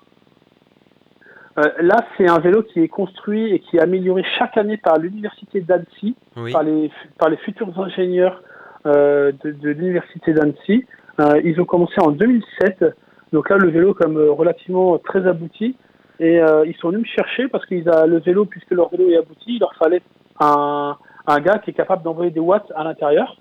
Euh, 1.60 1.64
là, 1.80 1.98
c'est 2.18 2.28
un 2.28 2.40
vélo 2.40 2.64
qui 2.64 2.82
est 2.82 2.88
construit 2.88 3.54
et 3.54 3.60
qui 3.60 3.78
est 3.78 3.80
amélioré 3.80 4.24
chaque 4.40 4.58
année 4.58 4.78
par 4.78 4.98
l'université 4.98 5.62
d'Annecy, 5.62 6.16
Oui. 6.36 6.52
par, 6.52 6.64
les, 6.64 6.90
par 7.20 7.30
les 7.30 7.38
futurs 7.38 7.80
ingénieurs 7.80 8.42
euh, 8.88 9.32
de, 9.44 9.52
de 9.52 9.70
l'université 9.70 10.34
d'Annecy. 10.34 10.86
Euh, 11.20 11.40
ils 11.44 11.62
ont 11.62 11.66
commencé 11.66 11.94
en 12.02 12.10
2007. 12.12 12.86
Donc 13.34 13.50
là, 13.50 13.58
le 13.58 13.70
vélo 13.70 13.92
est 13.92 13.94
comme 13.96 14.18
euh, 14.18 14.32
relativement 14.32 14.98
très 15.00 15.28
abouti. 15.28 15.76
Et 16.20 16.40
euh, 16.40 16.64
ils 16.66 16.76
sont 16.76 16.90
venus 16.90 17.02
me 17.02 17.08
chercher 17.24 17.48
parce 17.48 17.66
qu'ils 17.66 17.90
a 17.90 18.06
le 18.06 18.20
vélo, 18.20 18.46
puisque 18.46 18.72
leur 18.72 18.90
vélo 18.90 19.10
est 19.10 19.18
abouti, 19.18 19.56
il 19.56 19.60
leur 19.60 19.74
fallait 19.76 20.02
un, 20.40 20.96
un 21.28 21.40
gars 21.40 21.58
qui 21.58 21.72
est 21.72 21.74
capable 21.74 22.04
d'envoyer 22.04 22.30
des 22.32 22.40
watts 22.40 22.72
à 22.76 22.84
l'intérieur. 22.84 23.36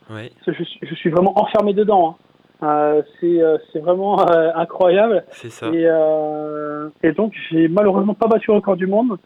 Que 0.45 0.53
Je, 0.53 0.65
suis- 0.65 0.81
je 0.83 0.95
suis 0.95 1.11
vraiment 1.11 1.39
enfermé 1.39 1.75
dedans. 1.75 2.11
hein. 2.11 2.17
Euh, 2.65 3.03
c'est 3.21 3.43
euh, 3.43 3.59
c'est 3.73 3.81
vraiment 3.81 4.21
euh, 4.31 4.51
incroyable. 4.55 5.25
C'est 5.31 5.51
ça. 5.51 5.67
Et, 5.67 5.85
euh, 5.85 6.89
et 7.03 7.11
donc, 7.13 7.33
j'ai 7.51 7.67
malheureusement 7.69 8.15
pas 8.15 8.29
battu 8.29 8.51
le 8.51 8.57
record 8.57 8.77
du 8.77 8.87
monde, 8.87 9.19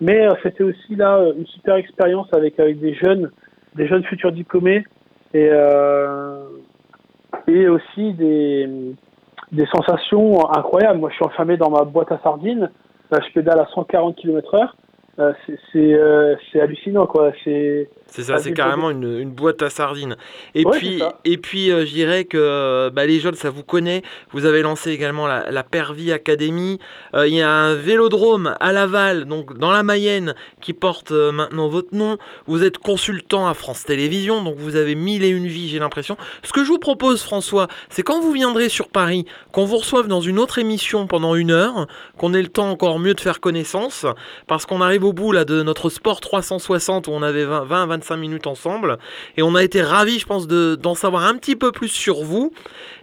mais 0.00 0.26
euh, 0.26 0.30
c'était 0.44 0.62
aussi 0.64 0.94
là 0.94 1.20
une 1.36 1.46
super 1.46 1.74
expérience 1.74 2.28
avec, 2.32 2.58
avec 2.60 2.78
des 2.80 2.94
jeunes, 2.94 3.30
des 3.74 3.86
jeunes 3.88 4.04
futurs 4.04 4.30
diplômés 4.32 4.84
et, 5.34 5.48
euh, 5.50 6.44
et 7.48 7.66
aussi 7.68 8.12
des, 8.14 8.68
des 9.52 9.66
sensations 9.66 10.50
incroyables. 10.50 10.98
Moi, 10.98 11.10
je 11.10 11.16
suis 11.16 11.24
enfermé 11.24 11.56
dans 11.56 11.70
ma 11.70 11.84
boîte 11.84 12.12
à 12.12 12.18
sardines, 12.22 12.70
je 13.12 13.32
pédale 13.32 13.60
à 13.60 13.66
140 13.74 14.16
km/h. 14.16 14.70
Euh, 15.18 15.32
c'est 15.72 15.94
euh, 15.94 16.34
hallucinant, 16.54 17.06
quoi. 17.06 17.32
C'est 17.44 17.88
ça, 18.08 18.38
c'est 18.38 18.52
carrément 18.52 18.90
une, 18.90 19.18
une 19.20 19.30
boîte 19.30 19.62
à 19.62 19.70
sardines. 19.70 20.16
Et 20.54 20.64
Ouais, 20.64 20.76
puis, 20.78 21.02
et 21.24 21.36
puis 21.36 21.70
euh, 21.70 21.84
je 21.84 21.92
dirais 21.92 22.24
que 22.24 22.36
euh, 22.38 22.90
bah, 22.90 23.06
les 23.06 23.20
jeunes, 23.20 23.34
ça 23.34 23.50
vous 23.50 23.62
connaît. 23.62 24.02
Vous 24.30 24.44
avez 24.44 24.62
lancé 24.62 24.90
également 24.90 25.26
la, 25.26 25.50
la 25.50 25.62
Pervy 25.62 26.12
Academy. 26.12 26.78
Euh, 27.14 27.26
Il 27.28 27.34
y 27.34 27.42
a 27.42 27.50
un 27.50 27.74
vélodrome 27.74 28.54
à 28.60 28.72
Laval, 28.72 29.24
donc 29.24 29.56
dans 29.58 29.70
la 29.70 29.82
Mayenne, 29.82 30.34
qui 30.60 30.72
porte 30.72 31.12
maintenant 31.12 31.68
votre 31.68 31.94
nom. 31.94 32.18
Vous 32.46 32.64
êtes 32.64 32.78
consultant 32.78 33.46
à 33.48 33.54
France 33.54 33.84
Télévisions, 33.84 34.42
donc 34.42 34.56
vous 34.56 34.76
avez 34.76 34.94
mille 34.94 35.24
et 35.24 35.28
une 35.28 35.46
vies, 35.46 35.68
j'ai 35.68 35.78
l'impression. 35.78 36.16
Ce 36.42 36.52
que 36.52 36.64
je 36.64 36.68
vous 36.68 36.78
propose, 36.78 37.22
François, 37.22 37.68
c'est 37.88 38.02
quand 38.02 38.20
vous 38.20 38.32
viendrez 38.32 38.68
sur 38.68 38.88
Paris, 38.88 39.26
qu'on 39.52 39.64
vous 39.64 39.78
reçoive 39.78 40.08
dans 40.08 40.20
une 40.20 40.38
autre 40.38 40.58
émission 40.58 41.06
pendant 41.06 41.34
une 41.34 41.50
heure, 41.52 41.86
qu'on 42.18 42.34
ait 42.34 42.42
le 42.42 42.48
temps 42.48 42.70
encore 42.70 42.98
mieux 42.98 43.14
de 43.14 43.20
faire 43.20 43.40
connaissance, 43.40 44.06
parce 44.46 44.66
qu'on 44.66 44.80
arrive 44.80 45.03
au 45.04 45.12
bout 45.12 45.32
là 45.32 45.44
de 45.44 45.62
notre 45.62 45.88
sport 45.90 46.20
360 46.20 47.06
où 47.08 47.10
on 47.12 47.22
avait 47.22 47.44
20-25 47.44 48.16
minutes 48.16 48.46
ensemble 48.46 48.98
et 49.36 49.42
on 49.42 49.54
a 49.54 49.62
été 49.62 49.82
ravis 49.82 50.18
je 50.18 50.26
pense 50.26 50.46
de- 50.48 50.74
d'en 50.74 50.94
savoir 50.94 51.24
un 51.26 51.36
petit 51.36 51.56
peu 51.56 51.70
plus 51.72 51.88
sur 51.88 52.22
vous 52.22 52.52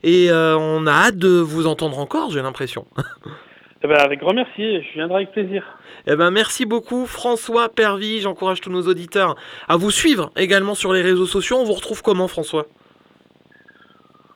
et 0.04 0.30
euh, 0.32 0.58
on 0.58 0.86
a 0.88 0.92
hâte 0.92 1.18
de 1.18 1.40
vous 1.40 1.68
entendre 1.68 2.00
encore 2.00 2.32
j'ai 2.32 2.42
l'impression. 2.42 2.86
eh 3.84 3.88
ben, 3.88 3.96
avec 3.98 4.20
grand 4.20 4.34
merci, 4.34 4.82
je 4.82 4.94
viendrai 4.94 5.18
avec 5.24 5.32
plaisir. 5.32 5.64
Eh 6.08 6.16
ben 6.16 6.32
merci 6.32 6.66
beaucoup 6.66 7.06
François 7.06 7.70
Pervy, 7.70 8.20
j'encourage 8.22 8.62
tous 8.62 8.72
nos 8.72 8.84
auditeurs 8.88 9.36
à 9.68 9.78
vous 9.78 9.92
suivre 9.92 10.32
également 10.36 10.76
sur 10.76 10.94
les 10.94 11.02
réseaux 11.02 11.26
sociaux. 11.28 11.58
On 11.60 11.64
vous 11.66 11.74
retrouve 11.74 12.02
comment 12.02 12.28
François? 12.28 12.66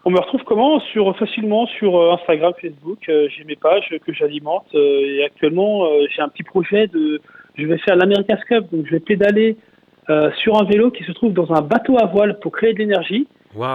On 0.07 0.11
me 0.11 0.19
retrouve 0.19 0.43
comment? 0.43 0.79
Sur 0.91 1.17
facilement 1.17 1.65
sur 1.65 1.97
euh, 1.99 2.11
Instagram, 2.13 2.53
Facebook. 2.61 2.99
euh, 3.09 3.27
j'ai 3.35 3.43
mes 3.43 3.55
pages 3.55 3.91
que 4.05 4.13
j'alimente 4.13 4.67
euh, 4.75 5.01
et 5.03 5.23
actuellement 5.25 5.85
euh, 5.87 6.05
j'ai 6.15 6.21
un 6.21 6.29
petit 6.29 6.43
projet 6.43 6.85
de. 6.87 7.19
Je 7.57 7.65
vais 7.65 7.77
faire 7.79 7.95
l'America's 7.95 8.43
Cup, 8.47 8.65
donc 8.71 8.85
je 8.85 8.91
vais 8.91 8.99
pédaler 8.99 9.57
euh, 10.09 10.29
sur 10.43 10.59
un 10.61 10.65
vélo 10.65 10.91
qui 10.91 11.03
se 11.03 11.11
trouve 11.13 11.33
dans 11.33 11.51
un 11.53 11.61
bateau 11.61 11.97
à 11.97 12.05
voile 12.05 12.39
pour 12.39 12.51
créer 12.51 12.73
de 12.73 12.79
l'énergie. 12.79 13.27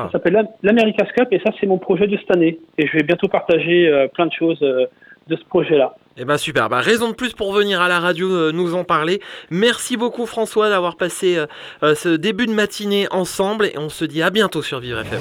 Ça 0.06 0.12
s'appelle 0.12 0.34
l'Am- 0.34 0.48
l'America's 0.62 1.08
Cup 1.16 1.28
et 1.32 1.38
ça 1.44 1.52
c'est 1.58 1.66
mon 1.66 1.78
projet 1.78 2.06
de 2.06 2.16
cette 2.18 2.30
année. 2.30 2.58
Et 2.78 2.86
je 2.86 2.92
vais 2.96 3.02
bientôt 3.02 3.28
partager 3.28 3.88
euh, 3.88 4.08
plein 4.08 4.26
de 4.26 4.32
choses 4.32 4.58
euh, 4.62 4.84
de 5.28 5.36
ce 5.36 5.44
projet-là. 5.46 5.94
Eh 6.18 6.24
ben 6.26 6.36
super, 6.36 6.68
bah, 6.68 6.80
raison 6.80 7.08
de 7.08 7.14
plus 7.14 7.32
pour 7.32 7.52
venir 7.54 7.80
à 7.80 7.88
la 7.88 7.98
radio 7.98 8.28
euh, 8.30 8.52
nous 8.52 8.74
en 8.74 8.84
parler. 8.84 9.20
Merci 9.50 9.96
beaucoup 9.96 10.26
François 10.26 10.68
d'avoir 10.68 10.96
passé 10.96 11.38
euh, 11.38 11.46
euh, 11.82 11.94
ce 11.94 12.10
début 12.10 12.46
de 12.46 12.52
matinée 12.52 13.06
ensemble 13.10 13.66
et 13.66 13.78
on 13.78 13.88
se 13.88 14.04
dit 14.04 14.22
à 14.22 14.28
bientôt 14.30 14.60
sur 14.60 14.80
Vivre 14.80 15.00
FM. 15.00 15.20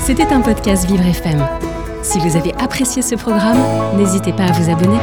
C'était 0.00 0.32
un 0.34 0.42
podcast 0.42 0.86
Vivre 0.90 1.06
FM. 1.06 1.40
Si 2.02 2.18
vous 2.18 2.36
avez 2.36 2.52
apprécié 2.62 3.00
ce 3.00 3.14
programme, 3.14 3.56
n'hésitez 3.96 4.32
pas 4.32 4.44
à 4.44 4.52
vous 4.52 4.70
abonner. 4.70 4.98